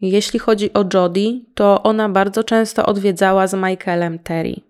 Jeśli 0.00 0.38
chodzi 0.38 0.72
o 0.72 0.84
Jodie, 0.94 1.40
to 1.54 1.82
ona 1.82 2.08
bardzo 2.08 2.44
często 2.44 2.86
odwiedzała 2.86 3.46
z 3.46 3.54
Michaelem 3.54 4.18
Terry. 4.18 4.67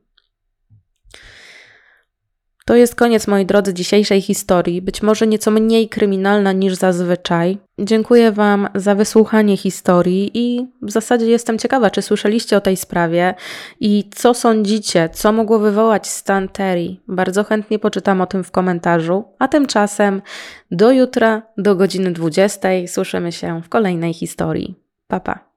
To 2.68 2.76
jest 2.76 2.94
koniec, 2.94 3.26
moi 3.26 3.46
drodzy, 3.46 3.74
dzisiejszej 3.74 4.20
historii, 4.20 4.82
być 4.82 5.02
może 5.02 5.26
nieco 5.26 5.50
mniej 5.50 5.88
kryminalna 5.88 6.52
niż 6.52 6.74
zazwyczaj. 6.74 7.58
Dziękuję 7.78 8.32
Wam 8.32 8.68
za 8.74 8.94
wysłuchanie 8.94 9.56
historii 9.56 10.30
i 10.34 10.66
w 10.82 10.90
zasadzie 10.90 11.26
jestem 11.26 11.58
ciekawa, 11.58 11.90
czy 11.90 12.02
słyszeliście 12.02 12.56
o 12.56 12.60
tej 12.60 12.76
sprawie 12.76 13.34
i 13.80 14.10
co 14.14 14.34
sądzicie, 14.34 15.08
co 15.12 15.32
mogło 15.32 15.58
wywołać 15.58 16.08
stan 16.08 16.48
Terry. 16.48 16.96
Bardzo 17.08 17.44
chętnie 17.44 17.78
poczytam 17.78 18.20
o 18.20 18.26
tym 18.26 18.44
w 18.44 18.50
komentarzu, 18.50 19.24
a 19.38 19.48
tymczasem 19.48 20.22
do 20.70 20.90
jutra, 20.90 21.42
do 21.58 21.76
godziny 21.76 22.12
20 22.12 22.68
słyszymy 22.86 23.32
się 23.32 23.62
w 23.62 23.68
kolejnej 23.68 24.14
historii. 24.14 24.74
Pa, 25.06 25.20
pa. 25.20 25.47